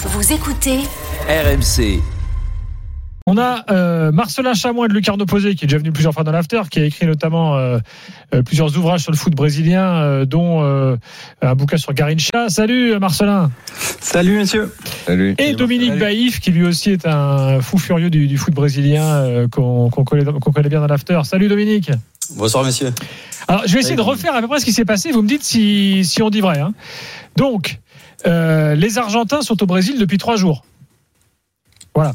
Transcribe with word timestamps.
Vous 0.00 0.32
écoutez 0.32 0.78
RMC. 1.28 2.00
On 3.26 3.36
a 3.36 3.64
euh, 3.70 4.10
Marcelin 4.10 4.54
Chamois 4.54 4.88
de 4.88 4.94
Lucarno 4.94 5.26
Posé 5.26 5.54
qui 5.54 5.64
est 5.64 5.68
déjà 5.68 5.76
venu 5.78 5.92
plusieurs 5.92 6.14
fois 6.14 6.24
dans 6.24 6.32
l'after, 6.32 6.62
qui 6.70 6.78
a 6.78 6.84
écrit 6.84 7.04
notamment 7.06 7.56
euh, 7.56 7.78
euh, 8.34 8.42
plusieurs 8.42 8.74
ouvrages 8.78 9.02
sur 9.02 9.12
le 9.12 9.16
foot 9.18 9.34
brésilien, 9.34 9.84
euh, 9.96 10.24
dont 10.24 10.62
euh, 10.62 10.96
un 11.42 11.54
bouquin 11.54 11.76
sur 11.76 11.92
Garincha. 11.92 12.48
Salut 12.48 12.98
Marcelin. 12.98 13.50
Salut 14.00 14.38
monsieur. 14.38 14.72
Salut. 15.06 15.34
Et 15.38 15.52
Dominique 15.54 15.98
Baïf 15.98 16.40
qui 16.40 16.52
lui 16.52 16.64
aussi 16.64 16.90
est 16.90 17.06
un 17.06 17.60
fou 17.60 17.76
furieux 17.78 18.08
du, 18.08 18.26
du 18.28 18.38
foot 18.38 18.54
brésilien 18.54 19.04
euh, 19.04 19.48
qu'on 19.48 19.90
connaît, 19.90 20.68
bien 20.70 20.80
dans 20.80 20.86
l'after. 20.86 21.20
Salut 21.24 21.48
Dominique. 21.48 21.90
Bonsoir 22.36 22.64
monsieur. 22.64 22.92
Alors 23.46 23.62
je 23.66 23.74
vais 23.74 23.80
essayer 23.80 23.96
de 23.96 24.00
refaire 24.02 24.34
à 24.34 24.40
peu 24.40 24.48
près 24.48 24.60
ce 24.60 24.64
qui 24.64 24.72
s'est 24.72 24.84
passé. 24.86 25.10
Vous 25.12 25.22
me 25.22 25.28
dites 25.28 25.42
si, 25.42 26.02
si 26.04 26.22
on 26.22 26.30
dit 26.30 26.40
vrai. 26.40 26.60
hein. 26.60 26.72
Donc 27.36 27.78
euh, 28.26 28.74
les 28.74 28.98
Argentins 28.98 29.42
sont 29.42 29.62
au 29.62 29.66
Brésil 29.66 29.98
depuis 29.98 30.18
trois 30.18 30.36
jours. 30.36 30.64
Voilà. 31.94 32.14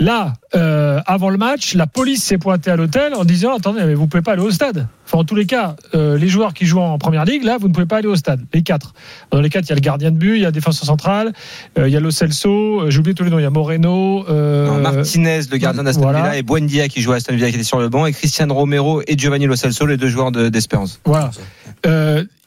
Là, 0.00 0.32
euh, 0.56 1.00
avant 1.06 1.30
le 1.30 1.36
match, 1.38 1.74
la 1.76 1.86
police 1.86 2.24
s'est 2.24 2.36
pointée 2.36 2.68
à 2.68 2.74
l'hôtel 2.74 3.14
en 3.14 3.24
disant 3.24 3.54
attendez, 3.56 3.84
mais 3.84 3.94
vous 3.94 4.08
pouvez 4.08 4.24
pas 4.24 4.32
aller 4.32 4.42
au 4.42 4.50
stade. 4.50 4.88
Enfin, 5.06 5.18
en 5.18 5.24
tous 5.24 5.36
les 5.36 5.46
cas, 5.46 5.76
euh, 5.94 6.18
les 6.18 6.26
joueurs 6.26 6.52
qui 6.52 6.66
jouent 6.66 6.80
en 6.80 6.98
première 6.98 7.24
ligue, 7.24 7.44
là, 7.44 7.58
vous 7.60 7.68
ne 7.68 7.72
pouvez 7.72 7.86
pas 7.86 7.98
aller 7.98 8.08
au 8.08 8.16
stade. 8.16 8.40
Les 8.52 8.62
quatre. 8.62 8.92
Dans 9.30 9.40
les 9.40 9.48
quatre, 9.50 9.66
il 9.66 9.68
y 9.68 9.72
a 9.72 9.76
le 9.76 9.80
gardien 9.80 10.10
de 10.10 10.16
but, 10.16 10.34
il 10.34 10.40
y 10.40 10.44
a 10.44 10.48
le 10.48 10.52
défenseur 10.52 10.84
central, 10.84 11.32
euh, 11.78 11.88
il 11.88 11.92
y 11.94 11.96
a 11.96 12.00
Lo 12.00 12.10
Celso, 12.10 12.90
j'ai 12.90 12.98
oublié 12.98 13.14
tous 13.14 13.22
les 13.22 13.30
noms, 13.30 13.38
il 13.38 13.42
y 13.42 13.46
a 13.46 13.50
Moreno. 13.50 14.24
Non, 14.28 14.80
Martinez, 14.80 15.42
le 15.48 15.56
gardien 15.58 15.84
d'Aston 15.84 16.02
voilà. 16.02 16.22
Villa, 16.22 16.36
et 16.38 16.42
Buendia 16.42 16.88
qui 16.88 17.00
joue 17.00 17.12
à 17.12 17.16
Aston 17.16 17.36
Villa 17.36 17.50
qui 17.50 17.54
était 17.54 17.62
sur 17.64 17.78
le 17.78 17.88
banc, 17.88 18.04
et 18.06 18.12
Christian 18.12 18.48
Romero 18.52 19.00
et 19.06 19.16
Giovanni 19.16 19.46
Lo 19.46 19.54
Celso, 19.54 19.86
les 19.86 19.96
deux 19.96 20.08
joueurs 20.08 20.32
de- 20.32 20.48
d'Espérance. 20.48 20.98
Voilà. 21.04 21.30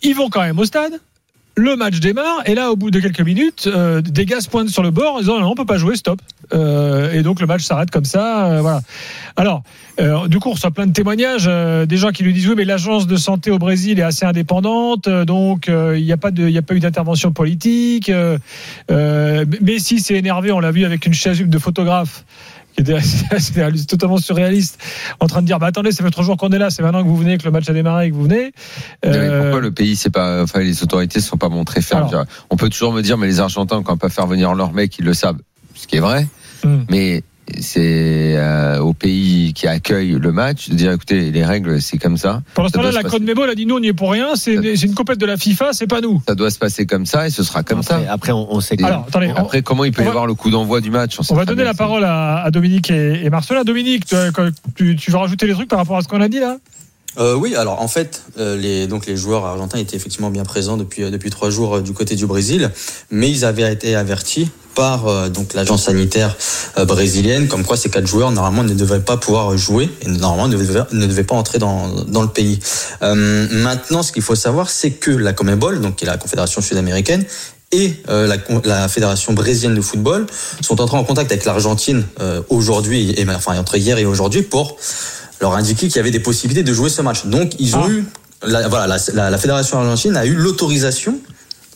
Ils 0.01 0.13
vont 0.15 0.29
quand 0.29 0.41
même 0.41 0.59
au 0.59 0.65
stade. 0.65 0.99
Le 1.59 1.75
match 1.75 1.99
démarre 1.99 2.43
et 2.45 2.53
là, 2.53 2.71
au 2.71 2.75
bout 2.75 2.91
de 2.91 2.99
quelques 2.99 3.21
minutes, 3.21 3.65
euh, 3.65 3.99
des 4.01 4.25
gars 4.25 4.41
se 4.41 4.47
pointent 4.47 4.69
sur 4.69 4.83
le 4.83 4.91
bord 4.91 5.15
en 5.15 5.19
disant 5.21 5.39
non, 5.39 5.49
on 5.49 5.55
peut 5.55 5.65
pas 5.65 5.79
jouer, 5.79 5.95
stop. 5.95 6.21
Euh, 6.53 7.11
et 7.13 7.23
donc 7.23 7.41
le 7.41 7.47
match 7.47 7.63
s'arrête 7.63 7.89
comme 7.89 8.05
ça. 8.05 8.45
euh, 8.45 8.61
voilà. 8.61 8.81
Alors, 9.35 9.63
euh, 9.99 10.27
du 10.27 10.37
coup, 10.37 10.49
on 10.49 10.51
reçoit 10.53 10.69
plein 10.69 10.85
de 10.85 10.93
témoignages, 10.93 11.49
des 11.87 11.97
gens 11.97 12.11
qui 12.11 12.23
nous 12.23 12.31
disent 12.31 12.47
oui, 12.47 12.53
mais 12.55 12.63
l'agence 12.63 13.07
de 13.07 13.15
santé 13.15 13.49
au 13.49 13.57
Brésil 13.57 13.97
est 13.97 14.03
assez 14.03 14.23
indépendante, 14.23 15.09
donc 15.09 15.65
il 15.67 16.03
n'y 16.03 16.11
a 16.11 16.17
pas 16.17 16.29
eu 16.29 16.79
d'intervention 16.79 17.31
politique. 17.31 18.11
Euh, 18.11 19.45
Messi 19.59 19.99
s'est 19.99 20.13
énervé, 20.13 20.51
on 20.51 20.59
l'a 20.59 20.71
vu 20.71 20.85
avec 20.85 21.07
une 21.07 21.13
chasuble 21.13 21.49
de 21.49 21.57
photographe 21.57 22.23
assez- 22.95 23.85
totalement 23.87 24.17
surréaliste, 24.17 24.79
en 25.19 25.27
train 25.27 25.41
de 25.41 25.47
dire 25.47 25.59
bah 25.59 25.67
attendez, 25.67 25.91
ça 25.91 26.03
fait 26.03 26.11
trois 26.11 26.23
jours 26.23 26.37
qu'on 26.37 26.49
est 26.49 26.59
là, 26.59 26.69
c'est 26.69 26.81
maintenant 26.83 27.03
que 27.03 27.07
vous 27.07 27.17
venez, 27.17 27.37
que 27.37 27.45
le 27.45 27.51
match 27.51 27.69
a 27.69 27.73
démarré, 27.73 28.07
et 28.07 28.09
que 28.11 28.15
vous 28.15 28.23
venez. 28.23 28.51
Euh, 29.05 29.43
Pourquoi 29.43 29.61
le 29.61 29.71
pays, 29.71 29.95
c'est 29.95 30.09
pas, 30.09 30.43
enfin, 30.43 30.59
les 30.59 30.83
autorités 30.83 31.19
ne 31.19 31.23
sont 31.23 31.37
pas 31.37 31.49
montrées 31.49 31.81
fermes. 31.81 32.07
Alors. 32.09 32.25
On 32.49 32.55
peut 32.57 32.69
toujours 32.69 32.93
me 32.93 33.01
dire, 33.01 33.17
mais 33.17 33.27
les 33.27 33.39
Argentins, 33.39 33.81
quand 33.83 33.93
on 33.93 33.97
peut 33.97 34.09
faire 34.09 34.27
venir 34.27 34.53
leurs 34.53 34.73
mecs, 34.73 34.97
ils 34.99 35.05
le 35.05 35.13
savent. 35.13 35.39
Ce 35.75 35.87
qui 35.87 35.97
est 35.97 36.01
vrai. 36.01 36.27
Hmm. 36.63 36.83
Mais 36.89 37.23
c'est 37.59 38.35
euh, 38.37 38.79
au 38.79 38.93
pays 38.93 39.53
qui 39.53 39.67
accueille 39.67 40.11
le 40.19 40.31
match 40.31 40.69
de 40.69 40.75
dire, 40.75 40.91
écoutez, 40.91 41.31
les 41.31 41.45
règles, 41.45 41.81
c'est 41.81 41.97
comme 41.97 42.17
ça. 42.17 42.41
Pendant 42.53 42.67
ce 42.69 42.73
temps-là, 42.73 42.91
la 42.91 43.03
Conmebol 43.03 43.49
a 43.49 43.55
dit 43.55 43.65
nous, 43.65 43.75
on 43.75 43.79
n'y 43.79 43.87
est 43.87 43.93
pour 43.93 44.11
rien, 44.11 44.35
c'est 44.35 44.53
une, 44.55 44.93
compète 44.93 45.19
de 45.19 45.25
la 45.25 45.37
FIFA, 45.37 45.73
c'est 45.73 45.87
pas 45.87 46.01
nous. 46.01 46.21
Ça 46.27 46.35
doit 46.35 46.51
se 46.51 46.59
passer 46.59 46.85
comme 46.85 47.05
ça 47.05 47.27
et 47.27 47.29
ce 47.29 47.43
sera 47.43 47.63
comme 47.63 47.83
ça. 47.83 47.95
Après, 47.95 48.07
après, 48.07 48.31
on, 48.31 48.53
on 48.53 48.59
sait 48.59 48.77
que. 48.77 48.83
Et 48.83 48.85
Alors, 48.85 49.05
attendez, 49.07 49.31
on- 49.35 49.39
après, 49.41 49.61
comment 49.61 49.85
il 49.85 49.91
peut 49.91 50.01
on 50.01 50.03
y 50.03 50.05
va- 50.05 50.11
avoir 50.11 50.27
le 50.27 50.33
coup 50.33 50.49
d'envoi 50.49 50.81
du 50.81 50.91
match 50.91 51.17
On 51.29 51.35
va 51.35 51.45
donner 51.45 51.63
la 51.63 51.73
parole 51.73 52.03
à, 52.03 52.43
à 52.43 52.51
Dominique 52.51 52.91
et, 52.91 53.25
et 53.25 53.29
Marcelin. 53.29 53.63
Dominique, 53.63 54.05
tu, 54.05 54.15
tu, 54.75 54.95
tu 54.95 55.11
vas 55.11 55.19
rajouter 55.19 55.47
des 55.47 55.53
trucs 55.53 55.69
par 55.69 55.79
rapport 55.79 55.97
à 55.97 56.01
ce 56.01 56.07
qu'on 56.07 56.21
a 56.21 56.27
dit 56.29 56.39
là? 56.39 56.57
Euh, 57.17 57.35
oui, 57.35 57.55
alors 57.55 57.81
en 57.81 57.87
fait, 57.87 58.23
euh, 58.37 58.55
les, 58.55 58.85
donc 58.87 59.07
les 59.07 59.17
joueurs 59.17 59.45
argentins 59.45 59.79
étaient 59.79 59.95
effectivement 59.95 60.29
bien 60.29 60.43
présents 60.43 60.77
depuis 60.77 61.03
euh, 61.03 61.09
depuis 61.09 61.31
trois 61.31 61.49
jours 61.49 61.81
du 61.81 61.93
côté 61.93 62.15
du 62.15 62.27
Brésil, 62.27 62.71
mais 63.09 63.29
ils 63.29 63.43
avaient 63.43 63.71
été 63.71 63.95
avertis 63.95 64.49
par 64.75 65.31
donc 65.31 65.55
l'agence 65.55 65.85
sanitaire 65.85 66.37
brésilienne, 66.85 67.47
comme 67.47 67.63
quoi 67.63 67.75
ces 67.77 67.89
quatre 67.89 68.05
joueurs 68.05 68.29
normalement 68.29 68.63
ne 68.63 68.75
devaient 68.75 68.99
pas 68.99 69.17
pouvoir 69.17 69.57
jouer 69.57 69.89
et 70.03 70.07
normalement 70.07 70.47
ne 70.47 70.55
devaient, 71.07 71.23
pas 71.23 71.33
entrer 71.33 71.57
dans 71.57 71.87
dans 72.03 72.21
le 72.21 72.27
pays. 72.27 72.59
Maintenant, 73.01 74.03
ce 74.03 74.11
qu'il 74.11 74.21
faut 74.21 74.35
savoir, 74.35 74.69
c'est 74.69 74.91
que 74.91 75.09
la 75.09 75.33
Conmebol, 75.33 75.81
donc 75.81 75.95
qui 75.95 76.05
est 76.05 76.07
la 76.07 76.17
confédération 76.17 76.61
sud-américaine, 76.61 77.25
et 77.71 77.95
la, 78.07 78.87
fédération 78.87 79.33
brésilienne 79.33 79.73
de 79.73 79.81
football 79.81 80.27
sont 80.61 80.79
entrés 80.79 80.97
en 80.97 81.03
contact 81.03 81.31
avec 81.31 81.45
l'Argentine 81.45 82.05
aujourd'hui, 82.49 83.15
et 83.17 83.27
enfin 83.27 83.57
entre 83.57 83.77
hier 83.77 83.97
et 83.97 84.05
aujourd'hui, 84.05 84.43
pour 84.43 84.77
leur 85.41 85.55
indiquer 85.55 85.87
qu'il 85.87 85.97
y 85.97 85.99
avait 85.99 86.11
des 86.11 86.19
possibilités 86.19 86.63
de 86.63 86.73
jouer 86.73 86.89
ce 86.89 87.01
match. 87.01 87.25
Donc 87.25 87.53
ils 87.59 87.75
ont 87.75 87.83
Ah. 87.85 87.89
eu, 87.89 88.05
la, 88.45 88.67
voilà, 88.67 88.87
la, 88.87 88.97
la- 89.13 89.29
la 89.29 89.37
fédération 89.37 89.79
argentine 89.79 90.15
a 90.17 90.25
eu 90.25 90.33
l'autorisation 90.33 91.19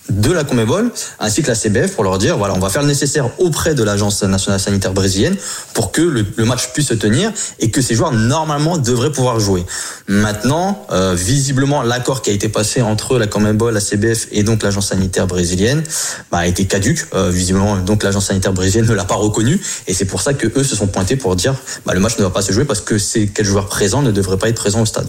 de 0.10 0.32
la 0.32 0.44
Conmebol 0.44 0.92
ainsi 1.20 1.42
que 1.42 1.48
la 1.48 1.56
CBF 1.56 1.94
pour 1.94 2.04
leur 2.04 2.18
dire 2.18 2.38
voilà 2.38 2.54
on 2.56 2.60
va 2.60 2.70
faire 2.70 2.82
le 2.82 2.88
nécessaire 2.88 3.30
auprès 3.40 3.76
de 3.76 3.84
l'agence 3.84 4.24
nationale 4.24 4.60
sanitaire 4.60 4.94
brésilienne 4.94 5.36
pour 5.74 5.92
que 5.92 6.02
le, 6.02 6.26
match 6.46 6.70
puisse 6.74 6.88
se 6.88 6.94
tenir 6.94 7.32
et 7.60 7.72
que 7.72 7.82
ces 7.82 7.96
joueurs 7.96 8.12
normalement 8.12 8.78
devraient 8.78 9.12
pouvoir 9.12 9.40
jouer. 9.40 9.64
Maintenant 10.08 10.86
euh, 10.92 11.16
visiblement 11.16 11.82
l'accord 11.84 12.22
qui 12.22 12.30
a 12.30 12.34
été 12.34 12.50
passé 12.50 12.82
entre 12.82 13.18
la 13.18 13.28
Conmebol, 13.28 13.74
la 13.74 13.80
CBF 13.80 14.28
et 14.32 14.44
donc 14.44 14.64
l'agence 14.64 14.88
sanitaire 14.88 15.28
brésilienne 15.28 15.84
bah, 16.32 16.40
a 16.40 16.48
été 16.48 16.66
caduque. 16.66 17.06
Euh, 17.14 17.30
visiblement 17.30 17.78
donc 17.78 18.04
l'agence 18.04 18.28
sanitaire 18.28 18.54
brésilienne 18.54 18.90
ne 18.90 18.96
l'a 18.96 19.06
pas 19.06 19.16
reconnu 19.16 19.62
et 19.88 19.94
c'est 19.94 20.06
pour 20.06 20.22
ça 20.22 20.34
que 20.34 20.48
eux 20.58 20.64
se 20.64 20.76
sont 20.76 20.88
pointés 20.88 21.16
pour 21.16 21.36
dire 21.36 21.56
bah, 21.86 21.94
le 21.94 22.00
match 22.00 22.18
ne 22.18 22.24
va 22.24 22.32
pas 22.32 22.42
se 22.42 22.52
jouer 22.52 22.66
parce 22.66 22.82
que 22.82 22.98
ces 22.98 23.28
quatre 23.28 23.46
joueurs 23.46 23.68
présents 23.68 24.02
ne 24.02 24.12
devraient 24.12 24.38
pas 24.38 24.50
être 24.50 24.56
présents 24.56 24.82
au 24.82 24.86
stade. 24.86 25.08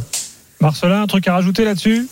Marcelin, 0.61 1.03
un 1.03 1.07
truc 1.07 1.27
à 1.27 1.33
rajouter 1.33 1.65
là-dessus? 1.65 2.07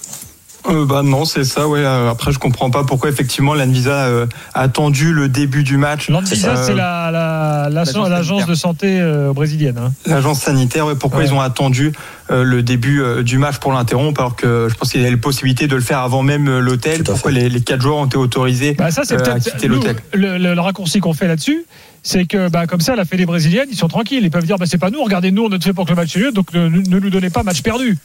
Euh, 0.68 0.84
bah 0.84 1.02
non, 1.02 1.24
c'est 1.24 1.44
ça. 1.44 1.66
Ouais. 1.66 1.80
Euh, 1.84 2.10
Après, 2.10 2.32
je 2.32 2.38
comprends 2.38 2.70
pas 2.70 2.84
pourquoi 2.84 3.08
effectivement 3.08 3.54
l'Anvisa 3.54 4.04
euh, 4.06 4.26
a 4.54 4.60
attendu 4.60 5.12
le 5.12 5.28
début 5.28 5.62
du 5.64 5.76
match. 5.78 6.08
L'Anvisa, 6.10 6.50
Euh, 6.50 6.62
c'est 6.66 6.74
la, 6.74 7.10
la, 7.10 7.68
la- 7.70 8.08
l'agence 8.08 8.46
de 8.46 8.54
santé 8.54 8.98
euh, 9.00 9.32
brésilienne. 9.32 9.78
hein. 9.78 9.92
L'agence 10.06 10.40
sanitaire, 10.40 10.86
ouais, 10.86 10.94
pourquoi 10.96 11.20
Ouais. 11.20 11.26
ils 11.26 11.32
ont 11.32 11.40
attendu 11.40 11.92
euh, 12.30 12.44
le 12.44 12.62
début 12.62 13.00
euh, 13.00 13.22
du 13.22 13.38
match 13.38 13.56
pour 13.58 13.72
l'interrompre 13.72 14.20
alors 14.20 14.36
que 14.36 14.68
je 14.70 14.74
pense 14.74 14.90
qu'il 14.90 15.00
y 15.00 15.04
avait 15.04 15.12
la 15.12 15.16
possibilité 15.20 15.66
de 15.66 15.74
le 15.76 15.80
faire 15.82 16.00
avant 16.00 16.22
même 16.22 16.58
l'hôtel. 16.58 17.04
Pourquoi 17.04 17.30
les, 17.32 17.48
les 17.48 17.60
quatre 17.62 17.80
joueurs 17.80 17.96
ont 17.96 18.06
été 18.06 18.18
autorisés 18.18 18.74
Bah, 18.74 18.90
ça, 18.90 19.02
c'est 19.04 19.14
euh, 19.14 19.18
à 19.18 19.22
peut-être 19.22 19.52
quitter 19.52 19.68
nous, 19.68 19.76
l'hôtel 19.76 19.96
le, 20.12 20.36
le- 20.38 20.54
le 20.54 20.60
raccourci 20.60 21.00
qu'on 21.00 21.14
fait 21.14 21.26
là-dessus. 21.26 21.64
C'est 22.02 22.24
que 22.26 22.48
bah, 22.48 22.66
comme 22.66 22.80
ça, 22.80 22.96
la 22.96 23.04
fédé 23.04 23.26
brésilienne, 23.26 23.66
ils 23.70 23.76
sont 23.76 23.88
tranquilles. 23.88 24.24
Ils 24.24 24.30
peuvent 24.30 24.44
dire 24.46 24.56
bah, 24.58 24.64
c'est 24.66 24.78
pas 24.78 24.90
nous, 24.90 25.02
regardez, 25.02 25.30
nous, 25.32 25.44
on 25.44 25.52
a 25.52 25.58
fait 25.60 25.72
pour 25.74 25.84
que 25.84 25.90
le 25.90 25.96
match 25.96 26.16
ait 26.16 26.20
lieu, 26.20 26.32
donc 26.32 26.52
ne, 26.54 26.68
ne 26.68 26.98
nous 26.98 27.10
donnez 27.10 27.28
pas 27.30 27.42
match 27.42 27.62
perdu. 27.62 27.96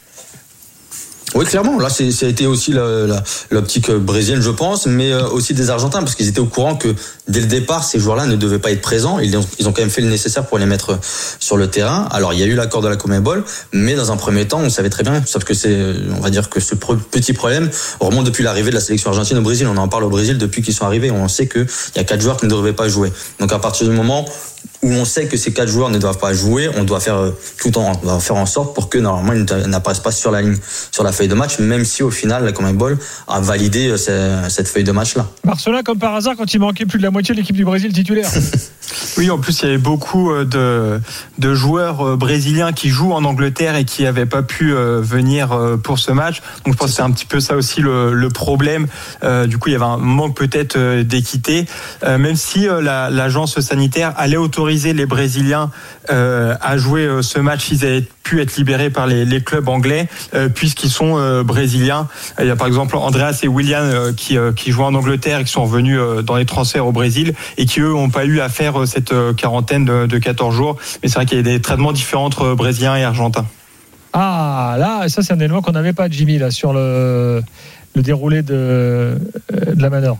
Oui, 1.34 1.44
clairement. 1.44 1.78
Là, 1.80 1.90
c'est- 1.90 2.12
ça 2.12 2.26
a 2.26 2.28
été 2.28 2.46
aussi 2.46 2.72
l'optique 3.50 3.90
brésilienne, 3.90 4.40
je 4.40 4.50
pense, 4.50 4.86
mais 4.86 5.12
euh, 5.12 5.28
aussi 5.28 5.54
des 5.54 5.70
Argentins, 5.70 5.98
parce 5.98 6.14
qu'ils 6.14 6.28
étaient 6.28 6.40
au 6.40 6.46
courant 6.46 6.76
que 6.76 6.94
dès 7.28 7.40
le 7.40 7.46
départ, 7.46 7.82
ces 7.84 7.98
joueurs-là 7.98 8.26
ne 8.26 8.36
devaient 8.36 8.60
pas 8.60 8.70
être 8.70 8.80
présents. 8.80 9.18
Ils 9.18 9.36
ont, 9.36 9.44
ils 9.58 9.68
ont 9.68 9.72
quand 9.72 9.82
même 9.82 9.90
fait 9.90 10.00
le 10.00 10.08
nécessaire 10.08 10.46
pour 10.46 10.56
les 10.58 10.66
mettre 10.66 10.98
sur 11.40 11.56
le 11.56 11.66
terrain. 11.68 12.08
Alors, 12.12 12.32
il 12.32 12.38
y 12.38 12.42
a 12.42 12.46
eu 12.46 12.54
l'accord 12.54 12.80
de 12.80 12.88
la 12.88 12.96
Comebol, 12.96 13.44
mais 13.72 13.94
dans 13.96 14.12
un 14.12 14.16
premier 14.16 14.46
temps, 14.46 14.60
on 14.60 14.70
savait 14.70 14.88
très 14.88 15.02
bien, 15.02 15.20
sauf 15.26 15.42
que 15.44 15.52
c'est, 15.52 15.76
on 16.16 16.20
va 16.20 16.30
dire 16.30 16.48
que 16.48 16.60
ce 16.60 16.74
petit 16.76 17.32
problème 17.32 17.70
remonte 17.98 18.24
depuis 18.24 18.44
l'arrivée 18.44 18.70
de 18.70 18.76
la 18.76 18.80
sélection 18.80 19.10
argentine 19.10 19.36
au 19.38 19.42
Brésil. 19.42 19.66
On 19.66 19.76
en 19.76 19.88
parle 19.88 20.04
au 20.04 20.10
Brésil 20.10 20.38
depuis 20.38 20.62
qu'ils 20.62 20.74
sont 20.74 20.86
arrivés. 20.86 21.10
On 21.10 21.26
sait 21.28 21.48
qu'il 21.48 21.66
y 21.96 21.98
a 21.98 22.04
quatre 22.04 22.20
joueurs 22.22 22.36
qui 22.36 22.46
ne 22.46 22.50
devaient 22.50 22.72
pas 22.72 22.88
jouer. 22.88 23.12
Donc, 23.40 23.52
à 23.52 23.58
partir 23.58 23.86
du 23.88 23.92
moment 23.92 24.24
où 24.82 24.90
on 24.92 25.04
sait 25.04 25.26
que 25.26 25.36
ces 25.36 25.52
quatre 25.52 25.68
joueurs 25.68 25.90
ne 25.90 25.98
doivent 25.98 26.18
pas 26.18 26.32
jouer, 26.34 26.68
on 26.76 26.84
doit 26.84 27.00
faire 27.00 27.16
euh, 27.16 27.30
tout 27.60 27.76
en, 27.78 27.92
on 28.02 28.06
doit 28.06 28.20
faire 28.20 28.36
en 28.36 28.46
sorte 28.46 28.74
pour 28.74 28.88
que 28.88 28.98
normalement 28.98 29.32
ils 29.32 29.68
n'apparaissent 29.68 30.00
pas 30.00 30.12
sur 30.12 30.30
la 30.30 30.42
ligne, 30.42 30.56
sur 30.92 31.02
la 31.04 31.12
feuille 31.12 31.28
de 31.28 31.34
match, 31.34 31.58
même 31.58 31.84
si 31.84 32.02
au 32.02 32.10
final 32.10 32.44
la 32.44 32.52
Conmebol 32.52 32.98
a 33.28 33.40
validé 33.40 33.88
euh, 33.88 33.96
ce- 33.96 34.48
cette 34.50 34.68
feuille 34.68 34.84
de 34.84 34.92
match 34.92 35.16
là. 35.16 35.26
Marcelin, 35.44 35.82
comme 35.82 35.98
par 35.98 36.14
hasard, 36.14 36.34
quand 36.36 36.52
il 36.52 36.60
manquait 36.60 36.86
plus 36.86 36.98
de 36.98 37.04
la 37.04 37.10
moitié 37.10 37.34
de 37.34 37.40
l'équipe 37.40 37.56
du 37.56 37.64
Brésil 37.64 37.92
titulaire. 37.92 38.30
Oui, 39.18 39.30
en 39.30 39.38
plus, 39.38 39.60
il 39.62 39.64
y 39.64 39.68
avait 39.70 39.78
beaucoup 39.78 40.30
euh, 40.30 40.44
de, 40.44 41.00
de 41.38 41.54
joueurs 41.54 42.16
brésiliens 42.16 42.72
qui 42.72 42.88
jouent 42.90 43.12
en 43.14 43.24
Angleterre 43.24 43.74
et 43.74 43.84
qui 43.84 44.02
n'avaient 44.04 44.26
pas 44.26 44.42
pu 44.42 44.72
venir 44.72 45.58
pour 45.82 45.98
ce 45.98 46.12
match. 46.12 46.40
Donc, 46.64 46.74
je 46.74 46.78
pense 46.78 46.90
que 46.90 46.96
c'est 46.96 47.02
un 47.02 47.10
petit 47.10 47.24
peu 47.24 47.40
ça 47.40 47.56
aussi 47.56 47.80
le, 47.80 48.12
le 48.14 48.28
problème. 48.28 48.86
Euh, 49.24 49.46
du 49.46 49.58
coup, 49.58 49.70
il 49.70 49.72
y 49.72 49.74
avait 49.74 49.84
un 49.84 49.96
manque 49.96 50.36
peut-être 50.36 50.78
d'équité, 51.02 51.66
Euh, 52.04 52.18
même 52.18 52.36
si 52.36 52.68
euh, 52.68 52.80
la- 52.82 53.10
l'agence 53.10 53.58
sanitaire 53.60 54.12
allait 54.16 54.36
autoriser 54.36 54.65
les 54.66 55.06
Brésiliens 55.06 55.70
euh, 56.10 56.54
à 56.60 56.76
jouer 56.76 57.02
euh, 57.02 57.22
ce 57.22 57.38
match 57.38 57.66
s'ils 57.66 57.84
avaient 57.84 58.04
pu 58.22 58.40
être 58.40 58.56
libérés 58.56 58.90
par 58.90 59.06
les, 59.06 59.40
clubs 59.40 59.68
anglais, 59.68 60.08
euh, 60.34 60.48
puisqu'ils 60.48 60.90
sont 60.90 61.42
brésiliens. 61.44 62.08
Il 62.40 62.46
y 62.46 62.50
a 62.50 62.56
par 62.56 62.66
exemple 62.66 62.96
Andreas 62.96 63.40
et 63.42 63.48
William 63.48 64.12
qui, 64.16 64.36
jouent 64.70 64.82
en 64.82 64.94
Angleterre 64.94 65.40
et 65.40 65.44
qui 65.44 65.52
sont 65.52 65.64
revenus 65.64 66.00
dans 66.24 66.36
les 66.36 66.44
transferts 66.44 66.86
au 66.86 66.92
Brésil 66.92 67.34
et 67.56 67.66
qui 67.66 67.80
eux 67.80 67.90
n'ont 67.90 68.10
pas 68.10 68.24
eu 68.24 68.40
à 68.40 68.48
faire 68.48 68.86
cette 68.86 69.14
quarantaine 69.36 69.84
de, 69.84 70.06
de 70.06 70.18
14 70.18 70.54
jours. 70.54 70.76
Mais 71.02 71.08
c'est 71.08 71.14
vrai 71.16 71.26
qu'il 71.26 71.36
y 71.36 71.40
a 71.40 71.44
des 71.44 71.60
traitements 71.60 71.92
différents 71.92 72.24
entre 72.24 72.54
Brésiliens 72.54 72.96
et 72.96 73.04
Argentins. 73.04 73.46
Ah, 74.18 74.76
là, 74.78 75.08
ça, 75.10 75.20
c'est 75.22 75.34
un 75.34 75.38
élément 75.38 75.60
qu'on 75.60 75.72
n'avait 75.72 75.92
pas, 75.92 76.08
Jimmy, 76.08 76.38
là, 76.38 76.50
sur 76.50 76.72
le, 76.72 77.42
déroulé 77.94 78.40
de, 78.42 79.18
la 79.76 79.90
Manor. 79.90 80.18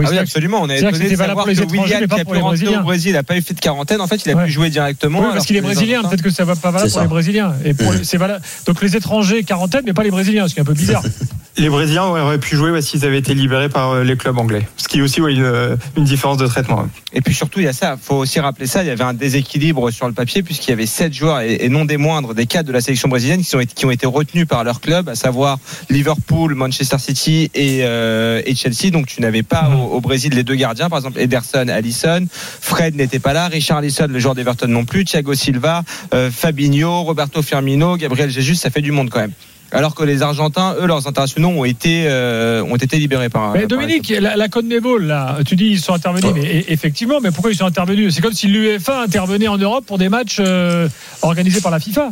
Oui, 0.00 0.06
Ah 0.08 0.12
oui, 0.12 0.18
absolument. 0.18 0.62
On 0.62 0.66
que 0.68 0.72
étonné 0.72 1.10
de 1.10 1.16
savoir 1.16 1.44
que 1.46 1.50
William, 1.50 1.86
qui 1.86 1.94
a 2.20 2.24
pour 2.24 2.32
pu 2.32 2.36
les 2.36 2.42
rentrer 2.42 2.56
Brésiliens. 2.58 2.80
au 2.80 2.84
Brésil, 2.84 3.12
n'a 3.12 3.22
pas 3.22 3.36
eu 3.36 3.42
fait 3.42 3.54
de 3.54 3.60
quarantaine. 3.60 4.00
En 4.00 4.06
fait, 4.06 4.20
il 4.24 4.32
a 4.32 4.34
Ouais. 4.34 4.44
pu 4.46 4.50
jouer 4.50 4.70
directement. 4.70 5.20
Oui, 5.20 5.26
parce 5.32 5.46
qu'il 5.46 5.56
est 5.56 5.60
brésilien, 5.60 6.02
peut-être 6.02 6.22
que 6.22 6.30
ça 6.30 6.44
va 6.44 6.56
pas 6.56 6.70
valable 6.70 6.90
pour 6.90 7.00
les 7.02 7.08
Brésiliens. 7.08 7.54
Et 7.64 7.74
pour 7.74 7.92
les- 7.92 8.04
c'est 8.04 8.16
valable. 8.18 8.42
Donc 8.66 8.80
les 8.82 8.96
étrangers, 8.96 9.42
quarantaine, 9.44 9.82
mais 9.86 9.92
pas 9.92 10.02
les 10.02 10.10
Brésiliens, 10.10 10.48
ce 10.48 10.54
qui 10.54 10.60
est 10.60 10.62
un 10.62 10.66
peu 10.66 10.74
bizarre. 10.74 11.02
Les 11.56 11.68
Brésiliens 11.68 12.04
auraient 12.04 12.38
pu 12.38 12.54
jouer 12.56 12.70
ouais, 12.70 12.80
s'ils 12.80 13.04
avaient 13.04 13.18
été 13.18 13.34
libérés 13.34 13.68
par 13.68 13.90
euh, 13.90 14.04
les 14.04 14.16
clubs 14.16 14.38
anglais. 14.38 14.66
Ce 14.76 14.86
qui 14.88 15.00
est 15.00 15.02
aussi 15.02 15.20
ouais, 15.20 15.32
une, 15.34 15.76
une 15.96 16.04
différence 16.04 16.38
de 16.38 16.46
traitement. 16.46 16.86
Et 17.12 17.20
puis 17.20 17.34
surtout, 17.34 17.58
il 17.58 17.64
y 17.64 17.68
a 17.68 17.72
ça. 17.72 17.98
faut 18.00 18.14
aussi 18.14 18.38
rappeler 18.40 18.66
ça. 18.66 18.82
Il 18.82 18.86
y 18.86 18.90
avait 18.90 19.02
un 19.04 19.12
déséquilibre 19.12 19.90
sur 19.90 20.06
le 20.06 20.14
papier 20.14 20.42
puisqu'il 20.44 20.70
y 20.70 20.72
avait 20.72 20.86
sept 20.86 21.12
joueurs 21.12 21.40
et, 21.40 21.56
et 21.64 21.68
non 21.68 21.84
des 21.84 21.96
moindres 21.96 22.34
des 22.34 22.46
cadres 22.46 22.68
de 22.68 22.72
la 22.72 22.80
sélection 22.80 23.08
brésilienne 23.08 23.42
qui 23.42 23.56
ont 23.56 23.60
été, 23.60 23.74
qui 23.74 23.84
ont 23.84 23.90
été 23.90 24.06
retenus 24.06 24.46
par 24.46 24.62
leur 24.62 24.80
club, 24.80 25.08
à 25.08 25.16
savoir 25.16 25.58
Liverpool, 25.90 26.54
Manchester 26.54 26.98
City 26.98 27.50
et, 27.54 27.80
euh, 27.82 28.40
et 28.46 28.54
Chelsea. 28.54 28.90
Donc 28.92 29.06
tu 29.08 29.20
n'avais 29.20 29.42
pas 29.42 29.68
au, 29.70 29.89
au 29.90 30.00
Brésil 30.00 30.34
les 30.34 30.42
deux 30.44 30.54
gardiens, 30.54 30.88
par 30.88 30.98
exemple 30.98 31.20
Ederson, 31.20 31.68
Allison. 31.68 32.26
Fred 32.60 32.94
n'était 32.96 33.18
pas 33.18 33.32
là. 33.32 33.48
Richard 33.48 33.78
Allison, 33.78 34.06
le 34.08 34.18
joueur 34.18 34.34
d'Everton 34.34 34.68
non 34.68 34.84
plus. 34.84 35.04
Thiago 35.04 35.34
Silva, 35.34 35.82
euh, 36.14 36.30
Fabinho, 36.30 37.02
Roberto 37.02 37.42
Firmino, 37.42 37.96
Gabriel 37.96 38.30
Jesus. 38.30 38.54
Ça 38.56 38.70
fait 38.70 38.82
du 38.82 38.92
monde 38.92 39.10
quand 39.10 39.20
même. 39.20 39.32
Alors 39.72 39.94
que 39.94 40.02
les 40.02 40.22
Argentins, 40.22 40.74
eux, 40.80 40.86
leurs 40.86 41.06
internationaux 41.06 41.50
ont 41.50 41.64
été 41.64 42.06
euh, 42.08 42.62
ont 42.64 42.74
été 42.74 42.98
libérés 42.98 43.28
par. 43.28 43.52
Mais 43.52 43.60
par 43.60 43.68
Dominique, 43.68 44.12
la, 44.18 44.36
la 44.36 44.48
CONMEBOL, 44.48 45.04
là, 45.04 45.38
tu 45.46 45.54
dis 45.54 45.66
ils 45.66 45.80
sont 45.80 45.94
intervenus, 45.94 46.32
mais 46.34 46.40
e- 46.42 46.64
effectivement, 46.72 47.20
mais 47.22 47.30
pourquoi 47.30 47.52
ils 47.52 47.56
sont 47.56 47.66
intervenus? 47.66 48.12
C'est 48.12 48.20
comme 48.20 48.32
si 48.32 48.48
l'UEFA 48.48 49.02
intervenait 49.02 49.46
en 49.46 49.58
Europe 49.58 49.84
pour 49.86 49.98
des 49.98 50.08
matchs 50.08 50.38
euh, 50.40 50.88
organisés 51.22 51.60
par 51.60 51.70
la 51.70 51.78
FIFA. 51.78 52.10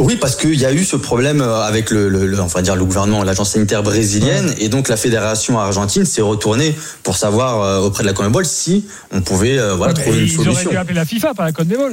Oui, 0.00 0.14
parce 0.16 0.36
qu'il 0.36 0.54
y 0.54 0.64
a 0.64 0.72
eu 0.72 0.84
ce 0.84 0.94
problème 0.94 1.40
euh, 1.40 1.60
avec 1.62 1.90
le, 1.90 2.08
le, 2.08 2.26
le- 2.26 2.40
enfin 2.40 2.62
dire 2.62 2.76
le 2.76 2.84
gouvernement, 2.84 3.24
l'agence 3.24 3.50
sanitaire 3.50 3.82
brésilienne, 3.82 4.54
et 4.58 4.68
donc 4.68 4.88
la 4.88 4.96
fédération 4.96 5.58
argentine 5.58 6.04
s'est 6.04 6.22
retournée 6.22 6.72
pour 7.02 7.16
savoir 7.16 7.62
euh, 7.62 7.80
auprès 7.80 8.04
de 8.04 8.06
la 8.08 8.12
Conmebol 8.14 8.46
si 8.46 8.84
on 9.12 9.22
pouvait 9.22 9.58
euh, 9.58 9.74
voilà 9.74 9.94
trouver 9.94 10.20
une 10.20 10.26
ils 10.26 10.34
auraient 10.36 10.44
solution. 10.50 10.70
dû 10.70 10.76
appeler 10.76 10.94
la 10.94 11.04
FIFA, 11.04 11.34
pas 11.34 11.44
la 11.44 11.52
CONMEBOL. 11.52 11.92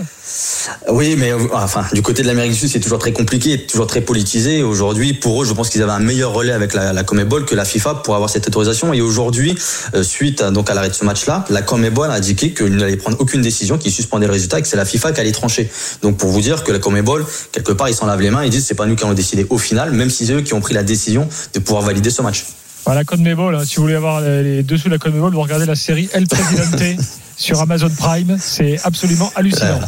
Oui, 0.89 1.15
mais 1.17 1.31
enfin 1.53 1.83
du 1.93 2.03
côté 2.03 2.21
de 2.21 2.27
l'Amérique 2.27 2.51
du 2.51 2.57
Sud, 2.59 2.69
c'est 2.69 2.79
toujours 2.79 2.99
très 2.99 3.11
compliqué, 3.11 3.65
toujours 3.65 3.87
très 3.87 4.01
politisé. 4.01 4.61
Aujourd'hui, 4.61 5.13
pour 5.13 5.41
eux, 5.41 5.45
je 5.45 5.53
pense 5.53 5.69
qu'ils 5.69 5.81
avaient 5.81 5.91
un 5.91 5.99
meilleur 5.99 6.31
relais 6.31 6.53
avec 6.53 6.75
la, 6.75 6.93
la 6.93 7.03
Conmebol 7.03 7.45
que 7.45 7.55
la 7.55 7.65
FIFA 7.65 7.95
pour 8.03 8.13
avoir 8.15 8.29
cette 8.29 8.45
autorisation. 8.47 8.93
Et 8.93 9.01
aujourd'hui, 9.01 9.57
suite 10.03 10.41
à, 10.41 10.51
donc 10.51 10.69
à 10.69 10.75
l'arrêt 10.75 10.89
de 10.89 10.93
ce 10.93 11.05
match-là, 11.05 11.45
la 11.49 11.63
Conmebol 11.63 12.11
a 12.11 12.13
indiqué 12.13 12.53
qu'il 12.53 12.75
n'allait 12.75 12.97
prendre 12.97 13.17
aucune 13.19 13.41
décision, 13.41 13.79
qu'il 13.79 13.91
suspendait 13.91 14.27
le 14.27 14.33
résultat, 14.33 14.59
et 14.59 14.61
que 14.61 14.67
c'est 14.67 14.77
la 14.77 14.85
FIFA 14.85 15.11
qui 15.13 15.21
allait 15.21 15.31
trancher. 15.31 15.71
Donc 16.03 16.17
pour 16.17 16.29
vous 16.29 16.41
dire 16.41 16.63
que 16.63 16.71
la 16.71 16.79
Conmebol, 16.79 17.25
quelque 17.51 17.71
part, 17.71 17.87
s'en 17.95 18.05
lavent 18.05 18.21
les 18.21 18.31
mains, 18.31 18.43
ils 18.43 18.49
disent 18.49 18.65
c'est 18.65 18.75
pas 18.75 18.85
nous 18.85 18.95
qui 18.95 19.03
allons 19.03 19.13
décider 19.13 19.45
au 19.49 19.57
final, 19.57 19.91
même 19.91 20.09
si 20.09 20.25
c'est 20.25 20.33
eux 20.33 20.41
qui 20.41 20.53
ont 20.53 20.61
pris 20.61 20.73
la 20.73 20.83
décision 20.83 21.27
de 21.53 21.59
pouvoir 21.59 21.83
valider 21.83 22.09
ce 22.09 22.21
match. 22.21 22.45
La 22.87 23.03
CONMEBOL, 23.03 23.55
hein, 23.55 23.63
si 23.65 23.77
vous 23.77 23.83
voulez 23.83 23.95
avoir 23.95 24.21
les 24.21 24.43
les 24.43 24.63
dessous 24.63 24.89
de 24.89 24.93
la 24.93 24.99
CONMEBOL, 24.99 25.33
vous 25.33 25.41
regardez 25.41 25.65
la 25.65 25.75
série 25.75 26.07
El 26.13 26.27
Presidente 26.27 26.81
sur 27.37 27.59
Amazon 27.59 27.89
Prime. 27.89 28.37
C'est 28.39 28.79
absolument 28.83 29.31
hallucinant. 29.35 29.79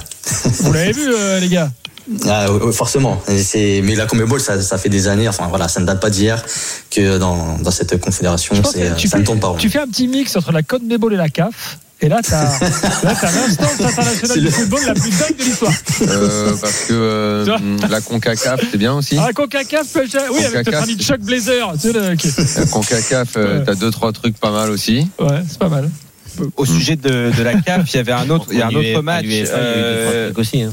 Vous 0.62 0.74
l'avez 0.74 0.94
vu, 0.94 1.07
euh, 1.07 1.39
les 1.39 1.50
gars? 1.50 1.71
Ah, 2.27 2.48
forcément. 2.71 3.21
C'est- 3.27 3.81
Mais 3.83 3.95
la 3.95 4.06
Conmebol, 4.06 4.39
ça, 4.39 4.62
ça 4.62 4.77
fait 4.77 4.89
des 4.89 5.07
années, 5.07 5.27
enfin 5.27 5.48
voilà, 5.50 5.68
ça 5.68 5.80
ne 5.80 5.86
date 5.86 6.00
pas 6.00 6.09
d'hier 6.09 6.44
que 6.89 7.18
dans, 7.18 7.57
dans 7.59 7.71
cette 7.71 8.00
confédération, 8.00 8.56
c'est- 8.63 8.89
que 8.92 8.95
tu 8.95 9.07
ça 9.07 9.18
fais- 9.18 9.21
ne 9.21 9.25
tourne 9.25 9.39
pas 9.39 9.48
rond. 9.48 9.57
Tu 9.57 9.69
fais 9.69 9.80
un 9.80 9.88
petit 9.88 10.07
mix 10.07 10.36
entre 10.36 10.51
la 10.51 10.63
CONMEBOL 10.63 11.13
et 11.13 11.18
la 11.18 11.30
CAF. 11.30 11.80
Et 12.00 12.09
là, 12.09 12.19
t'as 12.21 12.44
là, 13.04 13.15
t'as 13.19 13.31
l'instance 13.31 13.81
internationale 13.81 14.38
du 14.38 14.45
le- 14.45 14.51
football 14.51 14.81
la 14.86 14.94
plus 14.94 15.09
dingue 15.09 15.36
de 15.38 15.44
l'histoire. 15.44 15.74
Euh, 16.04 16.56
parce 16.62 16.81
que 16.88 16.94
euh, 16.94 17.44
vois 17.45 17.88
la 17.89 18.01
Concacaf, 18.01 18.62
c'est 18.71 18.77
bien 18.77 18.94
aussi. 18.94 19.18
Ah, 19.19 19.33
CONCACAF, 19.33 19.88
oui, 20.31 20.45
avec 20.45 20.68
notre 20.68 20.83
ami 20.83 20.95
Chuck 20.98 21.19
Blazer. 21.21 21.74
Tu 21.74 21.80
sais, 21.80 21.94
le- 21.94 22.15
qui- 22.15 22.31
La 22.57 22.65
Concacaf, 22.68 23.30
euh, 23.36 23.57
Ouais. 23.59 23.63
t'as 23.65 23.74
deux 23.74 23.89
trois 23.89 24.12
trucs 24.13 24.38
pas 24.38 24.51
mal 24.51 24.69
aussi. 24.69 25.07
Ouais, 25.19 25.42
c'est 25.50 25.57
pas 25.57 25.69
mal. 25.69 25.89
Au 26.56 26.65
sujet 26.68 26.95
de, 26.98 27.31
de 27.36 27.42
la 27.44 27.56
CAF, 27.59 27.92
il 27.92 27.98
y 27.98 28.00
avait 28.00 28.12
un 28.12 28.30
autre, 28.30 28.45
il 28.51 28.59
y 28.59 28.62
a 28.62 28.68
un 28.68 28.69
autre 28.75 29.01
match. 29.01 29.25
euh, 29.27 30.31
aussi. 30.36 30.62
hein. 30.62 30.71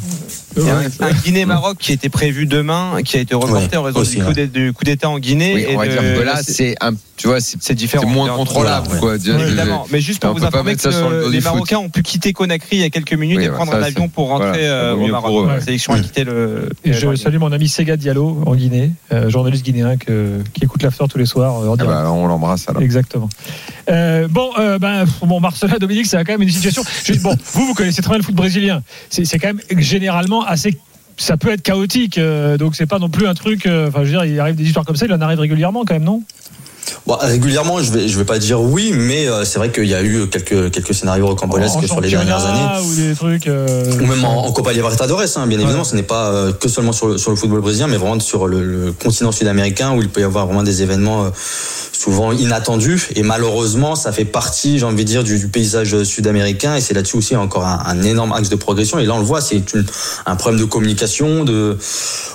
Il 0.57 0.65
y 0.67 0.71
a 0.71 0.77
un, 0.79 0.83
un 1.09 1.13
Guinée-Maroc 1.25 1.77
qui 1.79 1.93
était 1.93 2.09
prévu 2.09 2.47
demain, 2.47 2.99
qui 3.05 3.17
a 3.17 3.21
été 3.21 3.35
reporté 3.35 3.69
Ouais, 3.69 3.77
en 3.77 3.83
raison 3.83 4.01
aussi, 4.01 4.17
du 4.17 4.23
coup 4.23 4.29
ouais. 4.29 4.35
d'é- 4.35 4.47
du 4.47 4.73
coup 4.73 4.85
d'État 4.85 5.09
en 5.09 5.19
Guinée. 5.19 5.55
Oui, 5.55 5.63
et 5.69 5.75
on 5.77 5.79
va 5.79 5.87
de- 5.87 5.93
dire 5.93 6.01
que 6.01 6.21
là, 6.23 6.41
c'est 6.43 6.75
un, 6.81 6.93
tu 7.17 7.29
vois, 7.29 7.39
c'est 7.41 7.75
différent. 7.75 8.05
c'est 8.07 8.13
moins 8.13 8.29
contrôlable, 8.37 8.87
entendu. 8.87 9.01
quoi. 9.01 9.19
Dire 9.19 9.37
mais 9.91 10.01
juste 10.01 10.21
pour 10.21 10.31
On 10.31 10.35
vous 10.35 10.45
informer 10.45 10.77
ça 10.77 10.91
que 10.91 10.95
sur 10.95 11.11
le 11.11 11.23
dos 11.23 11.31
les 11.31 11.41
foot. 11.41 11.53
Marocains 11.53 11.79
ont 11.79 11.89
pu 11.89 12.03
quitter 12.03 12.33
Conakry 12.33 12.77
il 12.77 12.81
y 12.81 12.85
a 12.85 12.91
quelques 12.91 13.15
minutes 13.15 13.39
Oui, 13.39 13.45
et 13.45 13.49
bah, 13.49 13.55
prendre 13.55 13.73
ça, 13.73 13.79
un 13.79 13.83
avion 13.83 14.09
pour 14.09 14.29
rentrer 14.29 14.49
voilà, 14.49 14.59
ça 14.59 14.73
euh, 14.75 14.95
au 14.95 15.07
Maroc. 15.09 15.45
eux, 15.45 15.49
La 15.49 15.55
ouais. 15.55 15.61
sélection 15.61 15.93
a 15.95 16.01
quitté 16.01 16.25
le. 16.25 16.69
Et 16.85 16.93
je 16.93 17.15
salue 17.17 17.39
mon 17.39 17.53
ami 17.53 17.69
Sega 17.69 17.97
Diallo 17.97 18.43
en 18.47 18.55
Guinée, 18.55 18.91
euh, 19.13 19.29
journaliste 19.31 19.65
guinéen 19.65 19.97
que- 19.97 20.41
qui 20.53 20.65
écoute 20.65 20.83
l'after 20.83 21.05
tous 21.11 21.19
les 21.19 21.27
soirs 21.27 21.61
euh, 21.63 21.69
en 21.69 21.77
Ah 21.79 21.85
bah, 21.85 22.11
on 22.13 22.27
l'embrasse 22.27 22.69
alors. 22.69 22.83
Exactement. 22.83 23.29
Euh, 23.91 24.29
bon, 24.29 24.51
euh, 24.59 24.79
ben, 24.79 25.05
bon, 25.23 25.41
Marcela, 25.41 25.79
Dominique, 25.79 26.07
c'est 26.07 26.17
quand 26.25 26.33
même 26.33 26.43
une 26.43 26.51
situation. 26.51 26.83
je- 27.05 27.15
bon, 27.21 27.37
vous, 27.53 27.67
vous 27.67 27.75
connaissez 27.75 28.03
très 28.03 28.11
bien 28.11 28.19
le 28.19 28.25
foot 28.25 28.35
brésilien. 28.35 28.83
C'est 29.11 29.39
quand 29.39 29.49
même 29.49 29.61
généralement 29.83 30.44
assez. 30.47 30.79
Ça 31.17 31.37
peut 31.37 31.51
être 31.51 31.63
chaotique, 31.63 32.19
euh, 32.19 32.57
donc 32.57 32.75
c'est 32.75 32.87
pas 32.87 32.99
non 32.99 33.09
plus 33.09 33.27
un 33.29 33.35
truc. 33.35 33.67
euh, 33.67 33.87
Enfin, 33.89 34.01
je 34.01 34.07
veux 34.07 34.11
dire, 34.11 34.25
il 34.25 34.41
arrive 34.41 34.57
des 34.57 34.65
histoires 34.65 34.85
comme 34.85 34.97
ça, 34.97 35.07
il 35.07 35.13
en 35.13 35.21
arrive 35.21 35.39
régulièrement 35.39 35.85
quand 35.87 35.95
même, 35.95 36.03
non? 36.05 36.23
Bon, 37.07 37.17
régulièrement, 37.19 37.81
je 37.81 37.91
vais, 37.93 38.09
je 38.09 38.19
vais 38.19 38.25
pas 38.27 38.39
dire 38.39 38.61
oui, 38.61 38.93
mais 38.95 39.27
euh, 39.27 39.45
c'est 39.45 39.59
vrai 39.59 39.71
qu'il 39.71 39.87
y 39.87 39.95
a 39.95 40.03
eu 40.03 40.27
quelques, 40.29 40.71
quelques 40.71 40.93
scénarios 40.93 41.27
rocambolesques 41.29 41.87
sur 41.87 42.01
les 42.01 42.11
dernières 42.11 42.45
années. 42.45 42.85
ou 42.87 42.95
des 42.95 43.15
trucs. 43.15 43.47
euh, 43.47 43.85
Ou 44.01 44.07
même 44.07 44.23
en, 44.25 44.47
en 44.47 44.53
Copa 44.53 44.73
Libertadores, 44.73 45.23
hein, 45.37 45.47
bien 45.47 45.59
évidemment, 45.61 45.85
ce 45.85 45.95
n'est 45.97 46.03
pas 46.03 46.29
euh, 46.31 46.53
que 46.53 46.69
seulement 46.69 46.93
sur 46.93 47.07
le, 47.09 47.17
sur 47.19 47.31
le 47.31 47.37
football 47.37 47.61
brésilien, 47.61 47.87
mais 47.87 47.97
vraiment 47.97 48.21
sur 48.21 48.47
le, 48.49 48.63
le 48.63 48.93
continent 48.93 49.33
sud-américain 49.33 49.93
où 49.95 50.03
il 50.03 50.09
peut 50.11 50.21
y 50.21 50.25
avoir 50.25 50.47
vraiment 50.47 50.63
des 50.63 50.83
événements 50.83 51.31
souvent 52.05 52.33
inattendus. 52.33 53.09
Et 53.17 53.23
malheureusement, 53.23 53.95
ça 53.95 54.13
fait 54.13 54.27
partie, 54.27 54.79
j'ai 54.79 54.85
envie 54.85 55.05
de 55.05 55.09
dire, 55.09 55.25
du, 55.25 55.39
du 55.39 55.49
paysage 55.49 56.03
sud-américain. 56.03 56.77
Et 56.77 56.83
c'est 56.83 56.93
là-dessus 56.93 57.17
aussi 57.17 57.35
encore 57.35 57.65
un, 57.65 57.83
un 57.87 58.03
énorme 58.03 58.33
axe 58.33 58.51
de 58.51 58.57
progression. 58.57 58.99
Et 58.99 59.07
là, 59.07 59.15
on 59.15 59.19
le 59.21 59.25
voit, 59.25 59.41
c'est 59.41 59.63
un 60.27 60.37
problème 60.37 60.61
de 60.61 60.67
communication, 60.67 61.45
de 61.45 61.79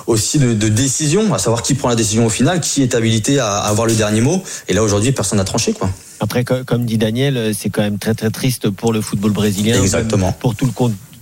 aussi 0.06 0.38
de, 0.38 0.54
de 0.54 0.68
décision, 0.68 1.32
à 1.32 1.38
savoir 1.38 1.62
qui 1.62 1.74
prend 1.74 1.88
la 1.88 1.94
décision 1.94 2.26
au 2.26 2.30
final, 2.30 2.60
qui 2.60 2.82
est 2.82 2.94
habilité 2.96 3.38
à, 3.38 3.46
à 3.46 3.68
avoir 3.68 3.86
le 3.86 3.94
dernier 3.94 4.20
mot. 4.20 4.42
Et 4.68 4.74
là, 4.74 4.82
aujourd'hui, 4.82 5.12
personne 5.12 5.38
n'a 5.38 5.44
tranché, 5.44 5.72
quoi. 5.72 5.88
Après, 6.18 6.44
co- 6.44 6.64
comme 6.66 6.84
dit 6.84 6.98
Daniel, 6.98 7.36
euh, 7.36 7.52
c'est 7.56 7.70
quand 7.70 7.82
même 7.82 7.98
très 7.98 8.14
très 8.14 8.30
triste 8.30 8.68
pour 8.70 8.92
le 8.92 9.00
football 9.00 9.30
brésilien. 9.30 9.80
Exactement. 9.80 10.32
Pour 10.32 10.54
tout 10.54 10.66
le 10.66 10.72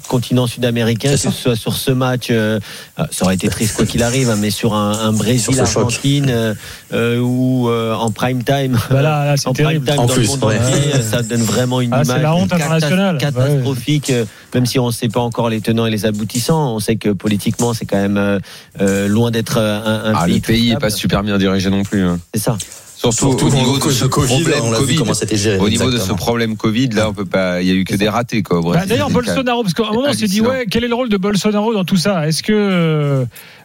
continent 0.08 0.46
sud-américain, 0.46 1.10
que 1.12 1.16
ce 1.16 1.30
soit 1.30 1.54
sur 1.54 1.74
ce 1.74 1.90
match, 1.92 2.28
euh, 2.30 2.58
euh, 2.98 3.04
ça 3.10 3.24
aurait 3.24 3.34
été 3.36 3.48
triste 3.48 3.76
quoi 3.76 3.86
qu'il 3.86 4.02
arrive, 4.02 4.30
hein, 4.30 4.36
mais 4.40 4.50
sur 4.50 4.74
un, 4.74 4.92
un 4.98 5.12
Brésil-Argentine 5.12 6.26
euh, 6.30 6.54
euh, 6.92 7.20
ou 7.20 7.68
euh, 7.68 7.94
en 7.94 8.10
prime 8.10 8.42
time. 8.42 8.76
Bah 8.90 9.02
là, 9.02 9.24
là, 9.24 9.36
c'est 9.36 9.46
en 9.48 9.52
prime 9.52 9.66
terrible. 9.66 9.86
time 9.86 9.98
En 10.00 10.06
dans 10.06 10.14
plus, 10.14 10.22
le 10.22 10.28
monde 10.28 10.44
ouais. 10.44 10.58
entier, 10.58 11.02
ça 11.02 11.22
donne 11.22 11.42
vraiment 11.42 11.80
une 11.80 11.92
Ah, 11.92 12.02
image 12.02 12.22
la 12.22 12.34
honte 12.34 12.50
catas- 12.50 12.64
internationale. 12.64 13.18
catastrophique. 13.18 14.10
euh, 14.10 14.24
Même 14.54 14.66
si 14.66 14.78
on 14.78 14.86
ne 14.88 14.92
sait 14.92 15.08
pas 15.08 15.20
encore 15.20 15.48
les 15.50 15.60
tenants 15.60 15.86
et 15.86 15.90
les 15.90 16.06
aboutissants, 16.06 16.74
on 16.74 16.80
sait 16.80 16.96
que 16.96 17.10
politiquement 17.10 17.74
c'est 17.74 17.84
quand 17.84 18.00
même 18.00 18.40
loin 18.80 19.30
d'être 19.30 19.58
un, 19.58 20.04
un 20.06 20.12
Ah, 20.16 20.24
pays. 20.24 20.34
le 20.34 20.40
pays 20.40 20.70
est 20.72 20.76
pas 20.78 20.90
super 20.90 21.22
bien 21.22 21.36
dirigé 21.38 21.70
non 21.70 21.82
plus. 21.82 22.02
hein. 22.04 22.18
C'est 22.34 22.40
ça. 22.40 22.56
Surtout, 22.98 23.16
Surtout 23.16 23.46
au 23.46 23.50
niveau 23.50 23.78
de 23.78 23.90
ce 23.92 24.06
Covid, 24.06 24.42
problème 24.42 24.64
on 24.64 24.72
l'a 24.72 24.78
vu 24.80 24.84
Covid. 24.86 24.96
comment 24.96 25.14
c'était 25.14 25.36
géré. 25.36 25.58
Au 25.58 25.68
niveau 25.68 25.88
de 25.88 25.98
ce 25.98 26.12
problème 26.14 26.56
Covid, 26.56 26.88
là, 26.88 27.08
on 27.08 27.14
peut 27.14 27.24
pas. 27.24 27.62
Il 27.62 27.68
y 27.68 27.70
a 27.70 27.74
eu 27.74 27.84
que 27.84 27.94
des 27.94 28.08
ratés, 28.08 28.42
quoi. 28.42 28.58
au 28.58 28.62
Brésil. 28.62 28.80
Bah, 28.80 28.86
D'ailleurs, 28.88 29.10
Bolsonaro, 29.10 29.62
parce 29.62 29.72
qu'à 29.74 29.84
un 29.84 29.92
moment, 29.92 30.08
on 30.08 30.12
s'est 30.12 30.26
dit, 30.26 30.40
ouais, 30.40 30.66
quel 30.68 30.82
est 30.82 30.88
le 30.88 30.94
rôle 30.96 31.08
de 31.08 31.16
Bolsonaro 31.16 31.72
dans 31.74 31.84
tout 31.84 31.96
ça? 31.96 32.26
Est-ce 32.26 32.42
que. 32.42 33.24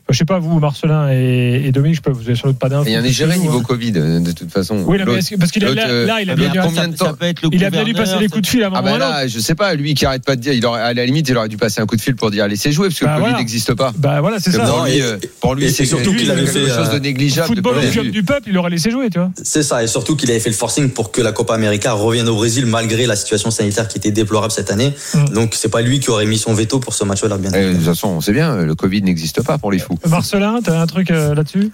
Euh, 0.10 0.13
je 0.13 0.17
sais 0.17 0.25
pas, 0.25 0.39
vous, 0.39 0.60
Marcelin 0.60 1.10
et, 1.12 1.63
et 1.65 1.72
Dominique, 1.72 1.98
je 1.98 2.01
peux, 2.01 2.12
vous 2.12 2.22
avez 2.24 2.36
sans 2.36 2.50
doute 2.50 2.60
pas 2.60 2.69
d'infos. 2.69 2.86
Il 2.88 2.91
y 2.91 2.95
a 2.95 3.00
un 3.00 3.01
Nigérien 3.01 3.36
Nous, 3.38 3.41
niveau 3.43 3.60
hein. 3.60 3.63
Covid, 3.65 3.93
euh, 3.95 4.19
de 4.19 4.31
toute 4.31 4.51
façon. 4.51 4.83
Oui, 4.86 4.98
que- 4.98 5.38
parce 5.38 5.51
qu'il 5.51 5.63
a, 5.65 5.74
là, 5.74 5.88
euh, 5.88 6.05
là, 6.05 6.22
il 6.22 6.29
a 6.29 6.33
eh 6.33 6.36
bien, 6.36 6.50
bien, 6.50 6.62
dû- 6.62 6.67
combien 6.67 6.88
de 6.88 6.98
ça, 6.98 7.05
temps 7.05 7.12
ça 7.12 7.17
peut 7.17 7.25
être 7.25 7.41
le 7.41 7.50
il 7.51 7.63
a 7.63 7.69
bien 7.69 7.83
dû 7.83 7.93
passer 7.93 8.17
des 8.19 8.27
coups 8.27 8.41
de 8.43 8.48
fil 8.48 8.63
à 8.63 8.67
un 8.67 8.72
Ah 8.74 8.81
moment 8.81 8.98
bah 8.98 9.05
un 9.05 9.10
autre. 9.10 9.19
là, 9.22 9.27
je 9.27 9.39
sais 9.39 9.55
pas, 9.55 9.74
lui 9.75 9.93
qui 9.93 10.05
arrête 10.05 10.24
pas 10.24 10.36
de 10.36 10.41
dire, 10.41 10.53
il 10.53 10.65
aurait, 10.65 10.81
à 10.81 10.93
la 10.93 11.05
limite, 11.05 11.27
il 11.29 11.38
aurait 11.38 11.48
dû 11.48 11.57
passer 11.57 11.81
un 11.81 11.86
coup 11.86 11.95
de 11.95 12.01
fil 12.01 12.15
pour 12.15 12.31
dire 12.31 12.48
laissez 12.48 12.72
jouer 12.72 12.88
parce 12.89 13.00
que 13.00 13.05
Bah 13.05 13.12
le 13.12 13.17
Covid 13.19 13.29
voilà. 13.31 13.38
n'existe 13.39 13.74
pas. 13.74 13.93
Bah 13.98 14.22
voilà, 14.22 14.39
c'est 14.39 14.51
ça. 14.51 14.65
pour 14.65 14.83
lui, 14.86 15.01
euh, 15.01 15.17
pour 15.39 15.55
lui, 15.55 15.65
et 15.65 15.69
c'est 15.69 15.86
surtout 15.86 16.13
qu'il 16.13 16.29
avait 16.29 16.43
quelque 16.43 16.51
fait, 16.60 16.67
chose 16.75 16.89
de 16.89 16.95
euh, 16.95 17.00
négligeable. 17.00 17.48
Football 17.48 17.77
au 17.77 17.91
club 17.91 18.07
du 18.07 18.24
peuple, 18.24 18.50
il 18.50 18.57
aurait 18.57 18.69
laissé 18.69 18.91
jouer, 18.91 19.10
tu 19.10 19.19
vois. 19.19 19.31
C'est 19.41 19.63
ça, 19.63 19.83
et 19.83 19.88
surtout 19.88 20.15
qu'il 20.15 20.29
avait 20.31 20.39
fait 20.39 20.50
le 20.50 20.55
forcing 20.55 20.89
pour 20.89 21.12
que 21.12 21.22
la 21.22 21.31
Copa 21.31 21.53
América 21.55 21.93
revienne 21.93 22.27
au 22.27 22.36
Brésil 22.36 22.65
malgré 22.65 23.05
la 23.07 23.15
situation 23.15 23.51
sanitaire 23.51 23.88
qui 23.88 23.98
était 23.98 24.12
déplorable 24.12 24.51
cette 24.51 24.72
année. 24.72 24.93
Mm. 25.13 25.25
Donc 25.33 25.53
c'est 25.55 25.69
pas 25.69 25.81
lui 25.81 26.00
qui 26.00 26.10
aurait 26.10 26.25
mis 26.25 26.38
son 26.38 26.53
veto 26.53 26.79
pour 26.79 26.93
ce 26.93 27.03
match-là, 27.03 27.38
bien 27.38 27.51
de 27.51 27.74
toute 27.74 27.83
façon, 27.83 28.10
on 28.10 28.22
sait 28.22 28.33
bien, 28.33 28.57
le 28.57 28.75
Covid 28.75 29.01
n'existe 29.03 29.41
pas 29.43 29.57
pour 29.57 29.72
les 29.72 29.79
fous. 29.79 29.98
Marcelin, 30.10 30.60
t'as 30.63 30.81
un 30.81 30.88
truc 30.88 31.12
euh, 31.12 31.33
là-dessus 31.36 31.72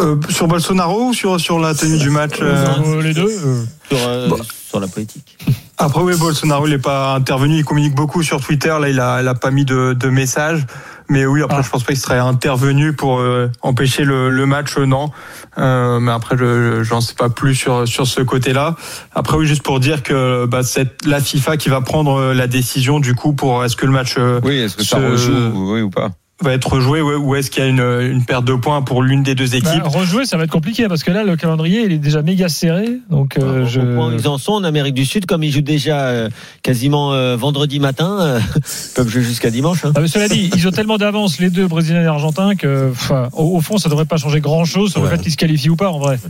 Euh, 0.00 0.16
sur 0.30 0.46
Bolsonaro 0.46 1.08
ou 1.08 1.12
sur, 1.14 1.40
sur 1.40 1.58
la 1.58 1.74
tenue 1.74 1.98
du 1.98 2.10
match 2.10 2.34
euh, 2.40 2.64
Euh, 2.84 3.02
Les 3.02 3.14
deux. 3.14 3.26
euh. 3.28 3.64
sur, 3.88 3.98
euh, 4.06 4.28
Bon. 4.28 4.36
sur 4.68 4.78
la 4.80 4.86
politique. 4.86 5.36
Après, 5.76 6.00
oui, 6.02 6.14
Bolsonaro, 6.16 6.66
il 6.66 6.70
n'est 6.70 6.78
pas 6.78 7.14
intervenu. 7.14 7.56
Il 7.58 7.64
communique 7.64 7.94
beaucoup 7.94 8.22
sur 8.22 8.40
Twitter. 8.40 8.74
Là, 8.80 8.88
il 8.88 9.00
a, 9.00 9.20
il 9.22 9.28
a 9.28 9.34
pas 9.34 9.50
mis 9.50 9.64
de, 9.64 9.94
de 9.94 10.08
message. 10.08 10.66
Mais 11.08 11.24
oui, 11.26 11.42
après, 11.42 11.58
Ah. 11.60 11.62
je 11.62 11.70
pense 11.70 11.82
pas 11.84 11.92
qu'il 11.94 12.00
serait 12.02 12.18
intervenu 12.18 12.92
pour 12.92 13.18
euh, 13.20 13.50
empêcher 13.62 14.04
le, 14.04 14.28
le 14.30 14.46
match, 14.46 14.76
non. 14.76 15.10
Euh, 15.56 15.98
mais 16.00 16.12
après, 16.12 16.36
je 16.38 16.82
j'en 16.84 17.00
sais 17.00 17.14
pas 17.14 17.28
plus 17.30 17.54
sur 17.54 17.88
sur 17.88 18.06
ce 18.06 18.20
côté-là. 18.20 18.76
Après, 19.14 19.36
oui, 19.36 19.46
juste 19.46 19.62
pour 19.62 19.80
dire 19.80 20.02
que 20.02 20.46
bah, 20.46 20.62
c'est 20.62 21.04
la 21.06 21.20
FIFA 21.20 21.56
qui 21.56 21.70
va 21.70 21.80
prendre 21.80 22.34
la 22.34 22.46
décision 22.46 23.00
du 23.00 23.14
coup 23.14 23.32
pour 23.32 23.64
est-ce 23.64 23.74
que 23.74 23.86
le 23.86 23.92
match 23.92 24.16
euh, 24.18 24.40
Oui, 24.44 24.58
est-ce 24.58 24.76
que 24.76 24.84
ça 24.84 24.98
Ce- 24.98 25.02
rejoue 25.10 25.72
oui, 25.74 25.80
ou 25.80 25.90
pas 25.90 26.10
va 26.40 26.52
être 26.52 26.72
rejoué 26.72 27.02
ouais, 27.02 27.16
ou 27.16 27.34
est-ce 27.34 27.50
qu'il 27.50 27.64
y 27.64 27.66
a 27.66 27.68
une, 27.68 27.80
une 27.80 28.24
perte 28.24 28.44
de 28.44 28.54
points 28.54 28.80
pour 28.82 29.02
l'une 29.02 29.22
des 29.24 29.34
deux 29.34 29.48
Bah, 29.48 29.56
équipes? 29.56 29.82
rejouer, 29.86 30.24
ça 30.24 30.36
va 30.36 30.44
être 30.44 30.50
compliqué 30.52 30.86
parce 30.86 31.02
que 31.02 31.10
là, 31.10 31.24
le 31.24 31.36
calendrier, 31.36 31.82
il 31.84 31.92
est 31.92 31.98
déjà 31.98 32.22
méga 32.22 32.48
serré. 32.48 33.00
Donc, 33.10 33.36
euh, 33.38 33.64
Au 33.64 33.66
je. 33.66 33.80
ils 34.16 34.28
en 34.28 34.38
sont 34.38 34.52
en 34.52 34.62
Amérique 34.64 34.94
du 34.94 35.04
Sud, 35.04 35.26
comme 35.26 35.42
ils 35.42 35.50
jouent 35.52 35.60
déjà 35.62 36.06
euh, 36.06 36.28
quasiment 36.62 37.12
euh, 37.12 37.36
vendredi 37.36 37.80
matin, 37.80 38.18
euh, 38.20 38.40
ils 38.56 38.94
peuvent 38.94 39.08
jouer 39.08 39.22
jusqu'à 39.22 39.50
dimanche. 39.50 39.84
hein. 39.84 39.92
Ah, 39.96 40.00
mais 40.00 40.06
cela 40.08 40.28
dit, 40.28 40.48
ils 40.54 40.68
ont 40.68 40.70
tellement 40.70 40.96
d'avance, 40.98 41.40
les 41.40 41.50
deux, 41.50 41.66
Brésiliens 41.66 42.02
et 42.02 42.06
Argentins, 42.06 42.54
que, 42.54 42.92
au, 43.32 43.56
au 43.56 43.60
fond, 43.60 43.78
ça 43.78 43.88
devrait 43.88 44.04
pas 44.04 44.16
changer 44.16 44.40
grand 44.40 44.64
chose 44.64 44.92
sur 44.92 45.02
le 45.02 45.08
fait 45.08 45.18
qu'ils 45.20 45.32
se 45.32 45.36
qualifient 45.36 45.70
ou 45.70 45.76
pas, 45.76 45.90
en 45.90 45.98
vrai. 45.98 46.20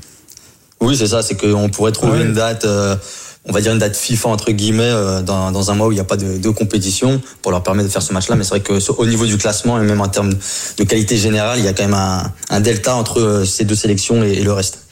Oui, 0.81 0.97
c'est 0.97 1.09
ça, 1.09 1.23
c'est 1.23 1.37
qu'on 1.37 1.69
pourrait 1.69 1.93
trouver 1.93 2.21
Ouais. 2.21 2.25
une 2.25 2.33
date, 2.35 2.65
euh, 2.65 2.95
on 3.49 3.53
va 3.53 3.61
dire 3.61 3.73
une 3.73 3.79
date 3.79 3.97
FIFA 3.97 4.29
entre 4.29 4.53
guillemets, 4.53 4.83
euh, 4.85 5.23
dans, 5.23 5.51
dans 5.53 5.71
un 5.71 5.75
mois 5.75 5.89
où 5.89 5.93
il 5.93 5.97
n'y 5.97 6.01
a 6.01 6.05
pas 6.05 6.17
de, 6.17 6.39
de 6.39 6.49
compétition 6.51 7.21
pour 7.43 7.51
leur 7.51 7.63
permettre 7.63 7.89
de 7.89 7.93
faire 7.93 8.03
ce 8.03 8.13
match-là. 8.13 8.37
Mais 8.37 8.45
c'est 8.45 8.51
vrai 8.51 8.61
que 8.61 8.79
au 8.93 9.07
niveau 9.07 9.27
du 9.27 9.39
classement 9.39 9.81
et 9.81 9.85
même 9.85 10.01
en 10.01 10.09
termes 10.09 10.33
de 10.33 10.85
qualité 10.85 11.17
générale, 11.17 11.59
il 11.59 11.65
y 11.65 11.69
a 11.69 11.73
quand 11.73 11.85
même 11.85 11.95
un, 11.95 12.33
un 12.51 12.61
delta 12.61 12.95
entre 12.95 13.21
euh, 13.21 13.45
ces 13.45 13.65
deux 13.65 13.75
sélections 13.75 14.23
et, 14.23 14.33
et 14.33 14.43
le 14.45 14.53
reste. 14.53 14.85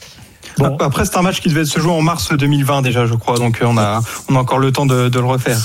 Bon. 0.59 0.77
Après, 0.81 1.05
c'est 1.05 1.17
un 1.17 1.23
match 1.23 1.41
qui 1.41 1.49
devait 1.49 1.67
se 1.67 1.79
jouer 1.79 1.93
en 1.93 2.01
mars 2.01 2.33
2020 2.33 2.81
déjà, 2.83 3.07
je 3.07 3.15
crois. 3.15 3.37
Donc, 3.39 3.61
euh, 3.61 3.67
on 3.67 3.77
a, 3.77 4.01
on 4.31 4.37
a 4.37 4.39
encore 4.39 4.59
le 4.59 4.73
temps 4.73 4.87
de, 4.87 5.09
de 5.09 5.19
le 5.19 5.27
refaire. 5.27 5.59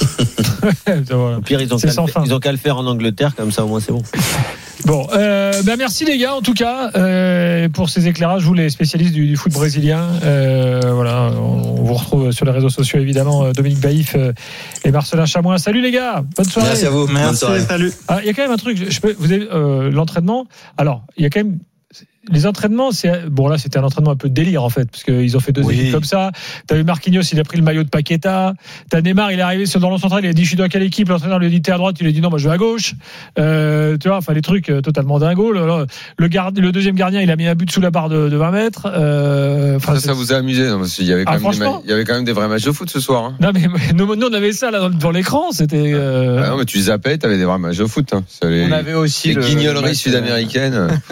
Voilà. 0.62 1.38
Au 1.38 1.42
pire, 1.42 1.62
ils 1.62 1.74
ont 1.74 1.78
qu'à 1.78 1.92
sans 1.92 2.06
le, 2.06 2.12
fin. 2.12 2.24
ils 2.26 2.34
ont 2.34 2.40
qu'à 2.40 2.52
le 2.52 2.58
faire 2.58 2.78
en 2.78 2.86
Angleterre, 2.86 3.34
comme 3.36 3.52
ça 3.52 3.64
au 3.64 3.68
moins 3.68 3.80
c'est 3.80 3.94
bon. 3.94 4.04
Bon, 4.86 5.08
euh, 5.14 5.62
bah 5.64 5.76
merci 5.78 6.06
les 6.06 6.18
gars 6.18 6.34
en 6.36 6.42
tout 6.42 6.54
cas 6.54 6.92
euh, 6.96 7.70
pour 7.70 7.90
ces 7.90 8.08
éclairages, 8.08 8.44
vous 8.44 8.54
les 8.54 8.70
spécialistes 8.70 9.14
du, 9.14 9.28
du 9.28 9.36
foot 9.38 9.52
brésilien. 9.54 10.08
Euh, 10.24 10.82
voilà, 10.94 11.32
on, 11.38 11.80
on 11.80 11.84
vous 11.84 11.94
retrouve 11.94 12.32
sur 12.32 12.46
les 12.46 12.52
réseaux 12.52 12.70
sociaux 12.70 13.00
évidemment, 13.00 13.44
euh, 13.46 13.52
Dominique 13.52 13.80
Baïf 13.80 14.16
euh, 14.16 14.34
et 14.84 14.92
Marcelin 14.92 15.26
Chamois. 15.26 15.58
Salut 15.60 15.82
les 15.82 15.92
gars, 15.92 16.24
bonne 16.36 16.46
soirée. 16.46 16.70
Merci 16.70 16.86
à 16.86 16.90
vous. 16.90 17.06
Bonne 17.06 17.14
Merci, 17.16 17.38
soirée. 17.38 17.60
salut. 17.62 17.92
Ah, 18.08 18.20
il 18.22 18.28
y 18.28 18.30
a 18.30 18.34
quand 18.34 18.42
même 18.44 18.52
un 18.52 18.58
truc, 18.58 18.78
je, 18.78 18.90
je 18.90 19.02
peux, 19.02 19.16
vous 19.18 19.32
avez 19.32 19.48
euh, 19.52 19.92
l'entraînement. 19.92 20.46
Alors, 20.78 21.04
il 21.16 21.24
y 21.24 21.26
a 21.26 21.30
quand 21.30 21.42
même 21.42 21.60
les 22.32 22.46
entraînements, 22.46 22.92
c'est 22.92 23.28
bon 23.30 23.48
là 23.48 23.58
c'était 23.58 23.80
un 23.80 23.84
entraînement 23.84 24.12
un 24.12 24.16
peu 24.16 24.30
de 24.30 24.34
délire 24.34 24.64
en 24.64 24.70
fait 24.70 24.90
parce 24.92 25.04
qu'ils 25.04 25.36
ont 25.36 25.40
fait 25.40 25.52
deux 25.52 25.64
Oui. 25.64 25.74
équipes 25.80 25.92
comme 25.94 26.04
ça. 26.04 26.32
T'as 26.68 26.76
vu 26.76 26.84
Marquinhos, 26.84 27.22
il 27.34 27.40
a 27.40 27.44
pris 27.44 27.58
le 27.58 27.64
maillot 27.64 27.84
de 27.84 27.90
Paqueta. 27.90 28.54
T'as 28.92 29.02
Neymar, 29.02 29.32
il 29.32 29.40
est 29.40 29.42
arrivé 29.42 29.66
sur 29.66 29.80
dans 29.80 29.90
le 29.90 29.98
central, 29.98 30.24
il 30.24 30.28
a 30.30 30.34
dit 30.34 30.44
je 30.44 30.50
suis 30.50 30.56
dans 30.58 30.68
quelle 30.68 30.84
équipe? 30.84 31.10
L'entraîneur 31.10 31.40
lui 31.40 31.48
a 31.48 31.50
dit 31.50 31.62
t'es 31.64 31.72
à 31.72 31.78
droite, 31.78 31.96
il 32.00 32.06
a 32.08 32.12
dit 32.12 32.22
non 32.22 32.30
moi 32.30 32.38
je 32.38 32.48
vais 32.48 32.54
à 32.54 32.58
gauche. 32.58 32.94
Euh, 33.40 33.98
tu 33.98 34.08
vois, 34.08 34.18
enfin 34.18 34.34
les 34.34 34.42
trucs 34.42 34.70
euh, 34.70 34.82
totalement 34.82 35.18
dingos. 35.18 35.52
Le, 35.52 35.86
le, 36.18 36.28
gard- 36.28 36.52
le 36.56 36.72
deuxième 36.72 36.96
gardien, 36.96 37.22
il 37.22 37.32
a 37.32 37.36
mis 37.36 37.48
un 37.48 37.56
but 37.56 37.72
sous 37.72 37.82
la 37.82 37.90
barre 37.90 38.08
de, 38.10 38.30
de 38.30 38.38
20 38.38 38.52
mètres. 38.52 38.88
Euh, 38.94 39.78
enfin, 39.78 39.96
Ça, 39.96 40.02
ça 40.08 40.14
vous 40.14 40.32
a 40.32 40.38
amusé 40.38 40.68
non, 40.68 40.78
parce 40.78 40.94
qu'il 40.94 41.06
y 41.08 41.14
avait 41.14 41.26
quand 41.26 41.32
Ah, 41.34 41.40
même 41.40 41.52
des 41.60 41.66
il 41.86 41.90
y 41.90 41.94
avait 41.94 42.04
quand 42.06 42.14
même 42.14 42.24
des 42.26 42.34
vrais 42.34 42.48
matchs 42.48 42.66
de 42.66 42.72
foot 42.72 42.90
ce 42.92 43.00
soir. 43.00 43.24
hein. 43.26 43.36
Non 43.42 43.50
mais 43.54 43.62
nous, 43.96 44.16
nous, 44.16 44.28
on 44.28 44.34
avait 44.34 44.54
ça 44.54 44.70
là 44.70 44.80
dans- 44.80 44.90
devant 44.92 45.12
l'écran, 45.12 45.52
c'était. 45.52 45.92
euh, 45.94 46.44
Ah 46.46 46.50
non, 46.52 46.58
mais 46.58 46.66
tu 46.66 46.80
zappais, 46.80 47.18
t'avais 47.18 47.38
des 47.38 47.46
vrais 47.46 47.58
matchs 47.58 47.78
de 47.78 47.86
foot. 47.86 48.14
Hein. 48.14 48.24
Les, 48.44 48.66
On 48.66 48.72
avait 48.72 48.94
aussi 48.94 49.30
les 49.30 49.34
le- 49.34 49.42
le 49.42 49.48
guignoleries 49.48 49.84
match, 49.86 49.96
sud-américaines. 49.98 51.02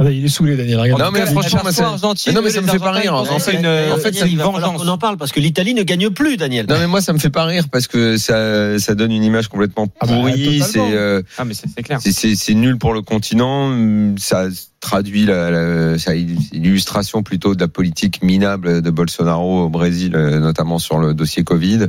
attendez, 0.00 0.16
il 0.16 0.24
est 0.24 0.28
saoulé 0.28 0.56
Daniel. 0.56 0.80
Regarde. 0.80 1.00
Non, 1.00 1.10
mais 1.12 1.26
franchement, 1.26 1.60
ça- 1.70 1.96
mais 2.26 2.32
non, 2.32 2.40
mais 2.42 2.50
ça 2.50 2.60
me 2.60 2.66
fait 2.68 2.78
pas 2.78 2.92
rire. 2.92 3.14
En 3.14 3.24
fait, 3.38 3.52
une, 3.52 3.66
en 3.66 3.96
fait, 3.98 4.10
va 4.10 4.26
falloir 4.26 4.50
vengeance. 4.52 4.82
qu'on 4.82 4.88
en 4.88 4.98
parle 4.98 5.16
parce 5.16 5.32
que 5.32 5.40
l'Italie 5.40 5.74
ne 5.74 5.82
gagne 5.82 6.10
plus, 6.10 6.36
Daniel. 6.36 6.66
Non 6.68 6.78
mais 6.78 6.86
moi 6.86 7.00
ça 7.00 7.12
me 7.12 7.18
fait 7.18 7.30
pas 7.30 7.44
rire 7.44 7.64
parce 7.70 7.86
que 7.86 8.16
ça, 8.16 8.78
ça 8.78 8.94
donne 8.94 9.12
une 9.12 9.22
image 9.24 9.48
complètement 9.48 9.86
Ah 10.00 10.06
bah, 10.06 10.14
pourrie. 10.14 10.60
c'est 10.62 10.78
euh, 10.80 11.22
Ah, 11.38 11.44
mais 11.44 11.54
c'est 11.54 11.66
c'est 11.74 11.82
clair. 11.82 11.98
c'est- 12.02 12.54
nul 12.54 12.78
pour 12.78 12.92
le 12.92 13.02
continent. 13.02 13.70
Ça 14.18 14.46
traduit 14.80 15.24
la, 15.26 15.50
la- 15.50 15.98
ça 15.98 16.14
illustration 16.14 17.22
plutôt 17.22 17.54
de 17.54 17.60
la 17.60 17.68
politique 17.68 18.22
minable 18.22 18.82
de 18.82 18.90
Bolsonaro 18.90 19.64
au 19.64 19.68
Brésil, 19.68 20.14
euh, 20.16 20.38
notamment 20.40 20.78
sur 20.78 20.98
le 20.98 21.14
dossier 21.14 21.44
Covid. 21.44 21.88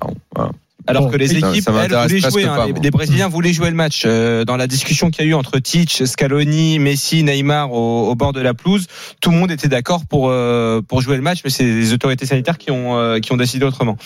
Ah, 0.00 0.06
bon, 0.06 0.14
voilà. 0.34 0.50
Alors 0.86 1.04
Bon, 1.04 1.10
que 1.10 1.16
les 1.16 1.32
équipes, 1.36 1.62
ça 1.64 1.72
elles, 1.84 1.90
voulaient 1.92 2.20
jouer. 2.20 2.44
hein. 2.44 2.56
pas, 2.56 2.66
les, 2.82 2.90
Brésiliens 2.90 3.28
voulaient 3.28 3.52
jouer 3.52 3.70
le 3.70 3.76
match. 3.76 4.02
Euh, 4.04 4.44
dans 4.44 4.56
la 4.56 4.66
discussion 4.66 5.10
qu'il 5.10 5.24
y 5.24 5.28
a 5.28 5.30
eu 5.30 5.34
entre 5.34 5.58
Titch, 5.58 6.02
Scaloni, 6.04 6.78
Messi, 6.78 7.22
Neymar 7.22 7.72
au, 7.72 8.08
au 8.08 8.14
bord 8.14 8.32
de 8.32 8.40
la 8.40 8.54
pelouse, 8.54 8.86
tout 9.20 9.30
le 9.30 9.36
monde 9.36 9.50
était 9.50 9.68
d'accord 9.68 10.02
pour 10.06 10.28
euh, 10.30 10.80
pour 10.82 11.00
jouer 11.00 11.16
le 11.16 11.22
match, 11.22 11.40
mais 11.44 11.50
c'est 11.50 11.64
les 11.64 11.92
autorités 11.92 12.26
sanitaires 12.26 12.58
qui 12.58 12.70
ont 12.70 12.96
euh, 12.98 13.20
qui 13.20 13.32
ont 13.32 13.36
décidé 13.36 13.64
autrement. 13.64 13.96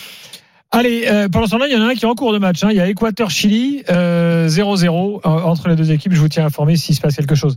Allez, 0.69 1.05
euh, 1.07 1.29
pendant 1.29 1.45
ce 1.45 1.51
temps-là, 1.51 1.67
il 1.67 1.73
y 1.73 1.77
en 1.77 1.81
a 1.81 1.91
un 1.91 1.95
qui 1.95 2.03
est 2.03 2.07
en 2.09 2.13
cours 2.13 2.33
de 2.33 2.39
match. 2.39 2.61
hein. 2.61 2.67
Il 2.71 2.75
y 2.75 2.81
a 2.81 2.89
Équateur-Chili, 2.89 3.83
euh, 3.89 4.49
0-0 4.49 4.85
euh, 4.89 5.19
entre 5.23 5.69
les 5.69 5.77
deux 5.77 5.93
équipes. 5.93 6.11
Je 6.13 6.19
vous 6.19 6.27
tiens 6.27 6.45
informé 6.45 6.75
s'il 6.75 6.93
se 6.93 6.99
passe 6.99 7.15
quelque 7.15 7.35
chose. 7.35 7.55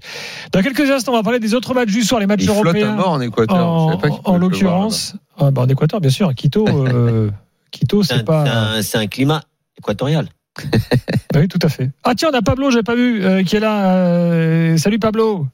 Dans 0.52 0.62
quelques 0.62 0.88
instants, 0.88 1.10
on 1.12 1.16
va 1.16 1.24
parler 1.24 1.40
des 1.40 1.54
autres 1.54 1.74
matchs 1.74 1.90
du 1.90 2.02
soir, 2.04 2.20
les 2.20 2.28
matchs 2.28 2.42
Il 2.42 2.46
flotte 2.46 2.58
à 2.58 2.62
européens. 2.68 2.94
mort 2.94 3.10
en 3.10 3.20
Équateur. 3.20 3.66
En, 3.68 3.98
en 4.24 4.38
l'occurrence, 4.38 5.16
ah, 5.38 5.50
bah, 5.50 5.62
en 5.62 5.66
Équateur, 5.68 6.00
bien 6.00 6.10
sûr. 6.10 6.32
Quito, 6.36 6.64
euh, 6.68 7.30
Quito, 7.70 8.02
C'est 8.02 8.24
pas. 8.24 8.82
c'est 8.82 8.98
un- 8.98 9.06
climat 9.06 9.42
équatorial. 9.78 10.26
Oui, 11.36 11.46
tout 11.46 11.60
à 11.62 11.68
fait. 11.68 11.88
Ah 12.02 12.14
tiens, 12.16 12.30
on 12.32 12.36
a 12.36 12.42
Pablo, 12.42 12.70
j'ai 12.72 12.82
pas 12.82 12.96
vu, 12.96 13.22
euh, 13.24 13.44
qui 13.44 13.54
est 13.56 13.60
là. 13.60 13.94
Euh, 13.94 14.76
salut 14.78 14.98
Pablo. 14.98 15.46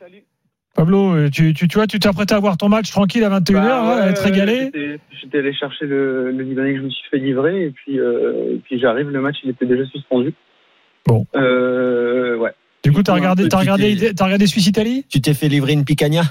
salut. 0.00 0.22
Pablo, 0.74 1.14
euh, 1.14 1.28
tu, 1.30 1.52
tu, 1.52 1.68
tu 1.68 1.76
vois, 1.76 1.86
tu 1.86 1.98
t'es 1.98 2.08
apprêté 2.08 2.34
à 2.34 2.38
voir 2.40 2.56
ton 2.56 2.70
match 2.70 2.90
tranquille 2.90 3.22
à 3.24 3.28
21h, 3.28 3.52
Bah, 3.52 3.82
ouais, 3.82 3.94
ouais, 3.96 4.00
à 4.00 4.08
être 4.08 4.24
ouais, 4.24 4.30
régalé. 4.30 4.70
j'étais- 5.20 5.38
allé 5.38 5.52
chercher 5.52 5.84
le, 5.84 6.30
le 6.30 6.42
Libanais 6.42 6.72
que 6.72 6.78
je 6.78 6.84
me 6.84 6.90
suis 6.90 7.06
fait 7.10 7.18
livrer 7.18 7.64
et 7.66 7.70
puis, 7.70 8.00
euh, 8.00 8.54
et 8.54 8.58
puis 8.64 8.80
j'arrive, 8.80 9.10
le 9.10 9.20
match 9.20 9.36
il 9.44 9.50
était 9.50 9.66
déjà 9.66 9.84
suspendu. 9.86 10.32
Bon. 11.06 11.26
Euh, 11.36 12.36
ouais. 12.38 12.52
Du 12.82 12.92
coup, 12.92 13.02
t'as 13.02 13.12
Ouais, 13.12 13.18
regardé, 13.18 13.48
t'as 13.50 13.58
regardé, 13.58 14.14
t'as 14.14 14.24
regardé 14.24 14.46
Suisse 14.46 14.66
Italie? 14.66 15.04
Tu 15.10 15.20
t'es 15.20 15.34
fait 15.34 15.48
livrer 15.48 15.74
une 15.74 15.84
picanha? 15.84 16.22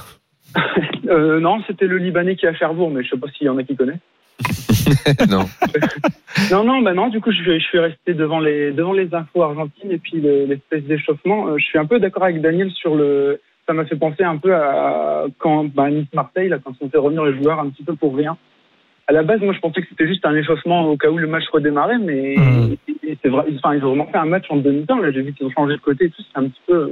Euh, 1.10 1.40
non, 1.40 1.62
c'était 1.68 1.86
le 1.88 2.00
Libanais 2.00 2.36
qui 2.36 2.46
est 2.46 2.50
à 2.50 2.54
Cherbourg, 2.54 2.90
mais 2.92 3.02
je 3.02 3.10
sais 3.12 3.18
pas 3.18 3.28
s'il 3.38 3.48
y 3.48 3.50
en 3.50 3.58
a 3.58 3.64
qui 3.64 3.78
connaissent. 3.78 3.96
non. 5.30 5.46
Non, 6.52 6.64
non, 6.64 6.82
bah 6.82 6.94
non, 6.94 7.08
du 7.10 7.20
coup, 7.22 7.32
je, 7.32 7.38
suis- 7.42 7.60
je 7.60 7.66
suis 7.66 7.80
resté 7.80 8.14
devant 8.14 8.40
les, 8.40 8.72
devant 8.72 8.94
les 8.94 9.14
infos 9.14 9.44
argentines 9.44 9.92
et 9.92 9.98
puis 9.98 10.20
le- 10.22 10.46
l'espèce 10.46 10.84
d'échauffement. 10.84 11.48
Euh, 11.48 11.58
je 11.58 11.66
suis 11.66 11.78
un 11.80 11.86
peu 11.86 12.00
d'accord 12.00 12.24
avec 12.24 12.42
Daniel 12.42 12.72
sur 12.72 12.96
le. 12.96 13.40
Ça 13.68 13.74
m'a 13.74 13.86
fait 13.86 13.96
penser 13.98 14.24
un 14.24 14.38
peu 14.38 14.56
à 14.56 15.26
quand 15.40 15.66
bah, 15.66 15.90
Nice-Marseille, 15.90 16.48
là, 16.50 16.58
quand 16.64 16.74
on 16.80 16.90
fait 16.90 16.98
revenir 16.98 17.26
les 17.26 17.42
joueurs 17.42 17.60
un 17.60 17.70
petit 17.70 17.84
peu 17.84 17.96
pour 17.96 18.16
rien. 18.16 18.38
À 19.08 19.14
la 19.14 19.24
base, 19.24 19.42
moi, 19.42 19.54
je 19.54 19.60
pensais 19.60 19.82
que 19.82 19.88
c'était 19.90 20.08
juste 20.08 20.26
un 20.26 20.36
échauffement 20.36 20.86
au 20.90 20.98
cas 20.98 21.10
où 21.10 21.18
le 21.18 21.28
match 21.28 21.44
redémarrait, 21.52 21.98
mais 21.98 22.36
et 23.04 23.18
c'est 23.22 23.30
vrai. 23.30 23.46
Enfin, 23.58 23.74
ils 23.76 23.84
ont 23.84 23.90
vraiment 23.90 24.08
fait 24.08 24.18
un 24.18 24.26
match 24.26 24.46
en 24.50 24.58
demi-temps. 24.58 25.00
Là, 25.00 25.12
j'ai 25.12 25.22
vu 25.22 25.34
qu'ils 25.34 25.48
ont 25.48 25.52
changé 25.52 25.76
de 25.76 25.82
côté 25.82 26.06
et 26.06 26.10
tout. 26.10 26.22
C'est 26.22 26.40
un 26.40 26.44
petit 26.48 26.62
peu. 26.68 26.92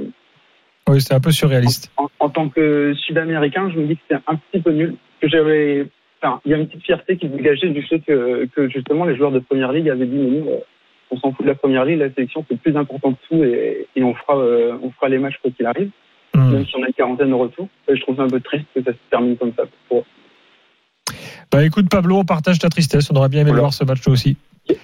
Oui, 0.88 1.00
c'était 1.00 1.14
un 1.14 1.20
peu 1.20 1.30
surréaliste. 1.30 1.90
En, 1.96 2.08
en 2.20 2.28
tant 2.30 2.48
que 2.48 2.94
Sud-Américain, 2.94 3.70
je 3.74 3.78
me 3.80 3.86
dis 3.86 3.96
que 3.96 4.02
c'est 4.10 4.16
un 4.26 4.36
petit 4.36 4.60
peu 4.62 4.70
nul. 4.72 4.94
Que 5.20 5.28
j'avais. 5.28 5.86
Enfin, 6.22 6.40
il 6.44 6.50
y 6.50 6.54
a 6.54 6.56
une 6.56 6.66
petite 6.66 6.82
fierté 6.84 7.16
qui 7.16 7.26
se 7.28 7.32
dégageait 7.32 7.68
du 7.68 7.82
fait 7.82 8.00
que, 8.00 8.46
que 8.46 8.68
justement 8.68 9.04
les 9.04 9.16
joueurs 9.16 9.32
de 9.32 9.38
première 9.38 9.72
ligue 9.72 9.88
avaient 9.90 10.06
dit 10.06 10.16
mais 10.16 10.30
nous, 10.40 10.48
euh, 10.48 10.58
on 11.10 11.18
s'en 11.18 11.32
fout 11.32 11.42
de 11.44 11.50
la 11.50 11.54
première 11.54 11.84
ligue, 11.84 11.98
la 11.98 12.12
sélection 12.12 12.44
c'est 12.48 12.54
le 12.54 12.60
plus 12.60 12.76
important 12.76 13.10
de 13.10 13.16
tout 13.28 13.44
et, 13.44 13.86
et 13.94 14.02
on 14.02 14.14
fera 14.14 14.36
euh, 14.38 14.76
on 14.82 14.90
fera 14.90 15.08
les 15.08 15.18
matchs 15.18 15.36
quoi 15.42 15.50
qu'il 15.50 15.66
arrive, 15.66 15.90
Hmm. 16.34 16.52
même 16.52 16.66
si 16.66 16.76
on 16.76 16.82
a 16.82 16.86
une 16.88 16.92
quarantaine 16.92 17.32
au 17.32 17.38
retour. 17.38 17.68
Et 17.88 17.96
je 17.96 18.00
trouve 18.02 18.16
ça 18.16 18.22
un 18.22 18.28
peu 18.28 18.40
triste 18.40 18.66
que 18.74 18.82
ça 18.82 18.92
se 18.92 18.98
termine 19.10 19.36
comme 19.38 19.52
ça. 19.56 19.62
Pour- 19.88 20.04
Bah 21.50 21.64
écoute 21.64 21.88
Pablo, 21.88 22.16
on 22.18 22.24
partage 22.24 22.58
ta 22.58 22.68
tristesse. 22.68 23.10
On 23.10 23.16
aurait 23.16 23.28
bien 23.30 23.40
aimé 23.40 23.50
Voilà. 23.50 23.62
voir 23.62 23.72
ce 23.74 23.84
match 23.84 24.06
aussi. 24.08 24.36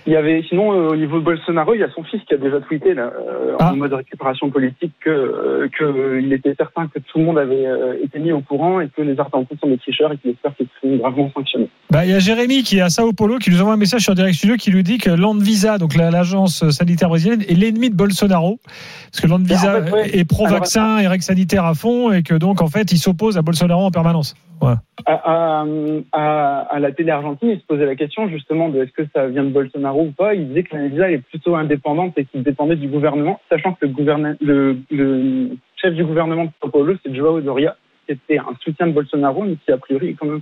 Il 0.07 0.13
y 0.13 0.17
avait 0.17 0.43
sinon 0.49 0.73
euh, 0.73 0.91
au 0.91 0.97
niveau 0.97 1.19
de 1.19 1.25
Bolsonaro, 1.25 1.75
il 1.75 1.81
y 1.81 1.85
a 1.85 1.91
son 1.91 2.05
fils 2.05 2.21
qui 2.29 2.35
a 2.35 2.37
déjà 2.37 2.61
tweeté 2.61 2.95
là, 2.95 3.11
euh, 3.29 3.57
Ah. 3.59 3.73
en 3.73 3.77
mode 3.77 3.93
récupération 3.95 4.49
politique 4.49 4.93
que 5.05 5.11
euh, 5.11 5.69
que 5.77 6.21
il 6.21 6.33
était 6.33 6.55
certain 6.57 6.87
que 6.87 7.01
tout 7.01 7.19
le 7.19 7.25
monde 7.25 7.39
avait 7.39 7.67
été 8.03 8.19
mis 8.21 8.31
au 8.33 8.41
courant 8.41 8.81
et 8.81 8.89
que 8.89 9.03
les 9.03 9.19
Argentins 9.19 9.57
sont 9.61 9.67
des 9.69 9.79
tricheurs 9.79 10.13
et 10.13 10.19
qu'il 10.19 10.31
espère 10.31 10.55
qu'ils 10.57 10.69
seront 10.81 10.97
gravement 10.99 11.31
sanctionnés. 11.35 11.69
Bah, 11.91 12.05
il 12.05 12.13
y 12.13 12.15
a 12.15 12.21
Jérémy 12.21 12.63
qui 12.63 12.79
est 12.79 12.81
à 12.83 12.91
Sao 12.91 13.13
Paulo 13.13 13.39
qui 13.39 13.51
nous 13.51 13.61
envoie 13.61 13.75
un 13.75 13.77
message 13.77 14.03
sur 14.03 14.15
Direct 14.15 14.35
Studio 14.37 14.57
qui 14.57 14.71
lui 14.71 14.83
dit 14.85 14.99
que 14.99 15.11
Landvisa, 15.11 15.79
donc 15.79 15.97
la- 15.97 16.11
l'agence 16.11 16.69
sanitaire 16.71 17.09
brésilienne, 17.09 17.43
est 17.43 17.55
l'ennemi 17.55 17.91
de 17.91 17.97
Bolsonaro. 17.97 18.61
Parce 19.11 19.21
que 19.21 19.31
En 19.33 19.39
fait, 19.45 19.93
ouais. 19.93 20.17
est 20.19 20.25
pro-vaccin 20.25 20.99
et 20.99 21.07
règles 21.09 21.23
sanitaires 21.25 21.65
à 21.65 21.75
fond 21.75 22.13
et 22.13 22.23
que 22.23 22.35
donc 22.35 22.63
en 22.63 22.69
fait 22.69 22.93
il 22.93 22.99
s'oppose 22.99 23.37
à 23.37 23.43
Bolsonaro 23.43 23.83
en 23.85 23.91
permanence. 23.91 24.35
Voilà. 24.61 24.79
à, 25.07 25.63
à, 25.63 25.65
à, 26.13 26.59
à 26.71 26.79
la 26.79 26.93
télé 26.93 27.11
argentine, 27.11 27.49
il 27.49 27.59
se 27.59 27.67
posait 27.67 27.85
la 27.85 27.97
question 27.97 28.29
justement 28.29 28.69
de 28.69 28.81
est-ce 28.85 28.93
que 28.93 29.03
ça 29.13 29.27
vient 29.27 29.43
de 29.43 29.49
Bolsonaro 29.49 29.72
ou 29.77 30.13
pas. 30.13 30.35
Il 30.35 30.49
disait 30.49 30.63
que 30.63 30.77
l'ANVISA 30.77 31.11
est 31.11 31.19
plutôt 31.19 31.57
indépendante 31.57 32.15
et 32.17 32.25
qu'il 32.25 32.43
dépendait 32.43 32.77
du 32.77 32.89
gouvernement, 32.89 33.41
sachant 33.51 33.73
que 33.73 33.87
le, 33.87 33.93
gouvernement, 33.93 34.35
le, 34.41 34.79
le 34.91 35.51
chef 35.77 35.95
du 35.95 36.05
gouvernement 36.05 36.45
de 36.45 36.51
São 36.63 36.71
Paulo, 36.71 36.95
c'est 37.05 37.15
Joao 37.15 37.41
Doria, 37.41 37.77
qui 38.07 38.13
était 38.13 38.39
un 38.39 38.55
soutien 38.63 38.87
de 38.87 38.93
Bolsonaro, 38.93 39.45
mais 39.45 39.57
qui 39.65 39.73
a 39.73 39.79
priori 39.79 40.09
est 40.11 40.15
quand 40.15 40.27
même 40.27 40.41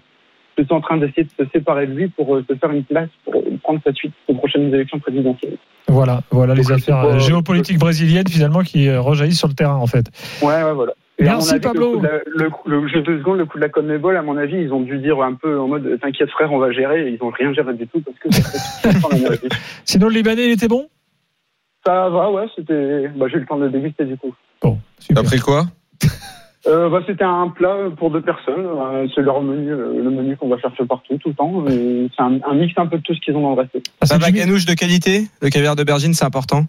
plutôt 0.56 0.74
en 0.74 0.80
train 0.80 0.96
d'essayer 0.96 1.24
de 1.24 1.44
se 1.44 1.50
séparer 1.50 1.86
de 1.86 1.92
lui 1.92 2.08
pour 2.08 2.34
euh, 2.34 2.44
se 2.48 2.54
faire 2.54 2.70
une 2.70 2.84
place 2.84 3.08
pour 3.24 3.36
euh, 3.36 3.58
prendre 3.62 3.80
sa 3.84 3.92
suite 3.92 4.12
aux 4.28 4.34
prochaines 4.34 4.72
élections 4.74 4.98
présidentielles. 4.98 5.56
Voilà, 5.88 6.20
voilà 6.30 6.54
les 6.54 6.62
Donc, 6.62 6.72
affaires 6.72 7.04
euh, 7.04 7.18
géopolitiques 7.18 7.78
brésiliennes 7.78 8.28
finalement 8.28 8.62
qui 8.62 8.88
euh, 8.88 9.00
rejaillissent 9.00 9.38
sur 9.38 9.48
le 9.48 9.54
terrain 9.54 9.76
en 9.76 9.86
fait. 9.86 10.06
Ouais, 10.42 10.62
ouais, 10.62 10.72
voilà. 10.72 10.92
Et 11.20 11.24
Merci, 11.24 11.52
avis, 11.52 11.60
Pablo. 11.60 11.92
Le, 11.92 11.96
coup 11.98 12.00
de 12.02 12.06
la- 12.08 12.44
le, 12.44 12.50
coup- 12.50 12.68
le- 12.68 12.88
juste 12.88 13.04
deux 13.04 13.18
secondes, 13.18 13.38
le 13.38 13.44
coup 13.44 13.58
de 13.58 13.62
la 13.62 13.68
Conmebol, 13.68 14.16
à 14.16 14.22
mon 14.22 14.36
avis, 14.38 14.56
ils 14.56 14.72
ont 14.72 14.80
dû 14.80 14.98
dire 14.98 15.20
un 15.20 15.34
peu 15.34 15.58
en 15.60 15.68
mode 15.68 15.98
T'inquiète, 16.00 16.30
frère, 16.30 16.50
on 16.52 16.58
va 16.58 16.72
gérer. 16.72 17.06
Et 17.08 17.10
ils 17.12 17.22
ont 17.22 17.28
rien 17.30 17.52
géré 17.52 17.74
du 17.74 17.86
tout 17.86 18.00
parce 18.00 18.18
que. 18.18 18.28
Sinon, 19.84 20.08
le 20.08 20.14
Libanais, 20.14 20.46
il 20.46 20.52
était 20.52 20.68
bon? 20.68 20.88
Ça 21.84 22.08
va, 22.08 22.30
ouais, 22.30 22.46
c'était. 22.56 23.08
Bah, 23.16 23.26
j'ai 23.28 23.36
eu 23.36 23.40
le 23.40 23.46
temps 23.46 23.58
de 23.58 23.64
le 23.66 23.70
déguster 23.70 24.04
du 24.04 24.16
coup. 24.16 24.34
Bon, 24.62 24.78
T'as 24.98 25.04
super. 25.04 25.22
pris 25.24 25.38
quoi? 25.40 25.66
Euh, 26.66 26.90
bah, 26.90 27.00
c'était 27.06 27.24
un 27.24 27.48
plat 27.48 27.76
pour 27.96 28.10
deux 28.10 28.20
personnes. 28.20 28.66
Euh, 28.66 29.06
c'est 29.14 29.22
leur 29.22 29.42
menu, 29.42 29.70
euh, 29.72 30.02
le 30.02 30.10
menu 30.10 30.36
qu'on 30.36 30.48
va 30.48 30.58
chercher 30.58 30.84
partout, 30.84 31.16
tout 31.18 31.30
le 31.30 31.34
temps. 31.34 31.64
Et 31.68 32.08
C'est 32.16 32.22
un, 32.22 32.38
un 32.46 32.54
mix 32.54 32.72
un 32.76 32.86
peu 32.86 32.98
de 32.98 33.02
tout 33.02 33.14
ce 33.14 33.20
qu'ils 33.20 33.34
ont 33.34 33.40
dans 33.42 33.54
le 33.54 33.60
resto. 33.62 33.78
Ça 34.02 34.06
c'est 34.16 34.18
va, 34.18 34.30
de 34.30 34.74
qualité? 34.74 35.26
Le 35.40 35.48
caviar 35.48 35.74
d'aubergine, 35.76 36.12
c'est 36.12 36.24
important? 36.24 36.64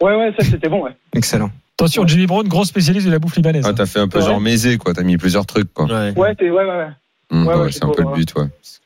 Ouais, 0.00 0.14
ouais, 0.16 0.32
ça 0.38 0.44
c'était 0.44 0.68
bon, 0.68 0.84
ouais. 0.84 0.92
Excellent. 1.14 1.50
Attention, 1.78 2.06
Jimmy 2.06 2.26
Brown, 2.26 2.46
gros 2.46 2.64
spécialiste 2.64 3.06
de 3.06 3.12
la 3.12 3.18
bouffe 3.18 3.36
libanaise. 3.36 3.64
Ah, 3.66 3.72
t'as 3.72 3.86
fait 3.86 3.98
un 3.98 4.08
peu 4.08 4.18
Ouais. 4.20 4.26
genre 4.26 4.40
maisé, 4.40 4.76
quoi. 4.78 4.94
T'as 4.94 5.02
mis 5.02 5.16
plusieurs 5.16 5.46
trucs, 5.46 5.72
quoi. 5.72 5.86
Ouais. 5.86 6.12
Ouais, 6.16 6.34
c'est, 6.38 6.50
ouais, 6.50 6.64
ouais, 6.64 6.66
ouais. 6.66 6.86
Ouais, 7.32 7.46
ouais, 7.46 7.54
ouais, 7.62 7.72
c'est 7.72 7.82
un 7.84 7.88
peu 7.88 8.02
le 8.02 8.12
but, 8.14 8.34
ouais. 8.36 8.42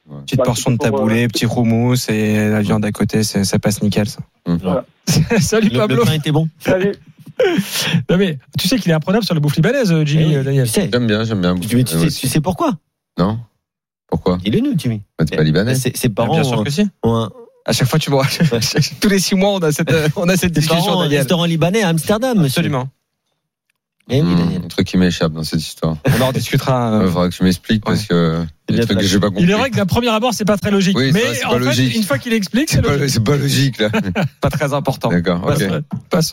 Ouais. 0.09 0.21
Petite 0.23 0.38
Bah, 0.38 0.45
portion 0.45 0.71
de 0.71 0.76
taboulé, 0.76 1.25
euh, 1.25 1.28
petit 1.28 1.47
houmous 1.47 1.97
et 2.09 2.49
la 2.49 2.61
viande 2.62 2.85
à 2.85 2.93
côté, 2.93 3.23
ça 3.25 3.59
passe 3.59 3.83
nickel, 3.83 4.07
ça. 4.09 4.21
Salut 5.40 5.66
Le, 5.69 5.73
le 5.73 5.78
Pablo. 5.78 6.05
pain 6.05 6.12
était 6.12 6.31
bon. 6.33 6.49
Salut. 6.61 6.93
Non, 8.09 8.16
mais 8.16 8.38
tu 8.59 8.66
sais 8.66 8.78
qu'il 8.78 8.90
est 8.90 8.95
imprenable 8.95 9.23
sur 9.25 9.35
la 9.35 9.40
bouffe 9.40 9.57
libanaise, 9.57 9.93
euh, 9.93 10.07
Jimmy, 10.07 10.33
Eh, 10.33 10.37
euh, 10.38 10.43
Daniel. 10.43 10.66
tu 10.66 10.73
sais, 10.73 10.88
J'aime 10.90 11.07
bien, 11.07 11.23
j'aime 11.25 11.43
bien. 11.43 11.55
tu, 11.59 11.76
mais 11.76 11.85
tu 11.85 11.99
sais, 11.99 12.07
tu 12.09 12.28
sais 12.28 12.40
pourquoi? 12.40 12.73
Non? 13.19 13.38
Pourquoi? 14.09 14.38
Dis-le 14.38 14.61
nous, 14.61 14.73
Jimmy. 14.75 15.02
Bah, 15.19 15.26
T'es 15.26 15.37
pas 15.37 15.43
libanais 15.43 15.75
Ses, 15.75 16.09
parents 16.09 16.33
Bien 16.35 16.45
sûr 16.45 16.64
que 16.64 16.71
si. 16.71 16.88
ont 17.02 17.14
un, 17.16 17.31
À 17.66 17.73
chaque 17.73 17.88
fois, 17.88 17.99
tu 17.99 18.11
vois, 18.11 18.26
tous 19.00 19.08
les 19.08 19.18
six 19.18 19.35
mois, 19.35 19.50
on 19.50 19.58
a 19.58 19.73
cette, 19.73 19.90
euh, 19.90 20.08
on 20.16 20.28
a 20.28 20.37
cette 20.37 20.52
discussion, 20.52 21.00
Daniel. 21.00 21.18
restaurant 21.18 21.44
libanais 21.44 21.82
à 21.82 21.88
Amsterdam. 21.88 22.44
Absolument. 22.44 22.88
Eh 24.08 24.23
oui, 24.23 24.37
Daniel. 24.37 24.62
Un 24.64 24.68
truc 24.68 24.87
qui 24.87 24.96
m'échappe 24.96 25.32
dans 25.32 25.42
cette 25.42 25.61
histoire. 25.61 25.96
On 26.16 26.23
en 26.23 26.28
rediscutera. 26.28 26.90
Il 27.00 27.06
euh, 27.06 27.06
faudra 27.08 27.28
que 27.28 27.35
tu 27.35 27.42
m'expliques 27.42 27.85
parce 27.85 28.04
que 28.04 28.44
Il 28.68 28.78
trucs 28.87 29.00
que 29.00 29.04
j'ai 29.04 29.18
pas 29.18 29.28
compris. 29.28 29.42
Il 29.42 29.50
est 29.50 29.54
vrai 29.54 29.70
que 29.70 29.76
d'un 29.76 29.85
premier 29.87 30.11
abord, 30.11 30.32
c'est 30.32 30.44
pas 30.44 30.56
très 30.56 30.70
logique. 30.70 30.96
Oui, 30.96 31.11
mais 31.12 31.23
vrai, 31.23 31.44
en 31.44 31.52
fait, 31.54 31.58
logique. 31.58 31.96
une 31.96 32.04
fois 32.04 32.18
qu'il 32.18 32.32
explique, 32.32 32.70
c'est 32.70 32.80
logique. 32.80 33.11
c'est 33.11 33.25
pas 33.25 33.37
logique, 33.37 33.78
là. 33.80 33.90
pas 34.40 34.50
très 34.50 34.73
important. 34.73 35.08
D'accord, 35.08 35.44
ok. 35.44 35.64
Passons. 36.08 36.25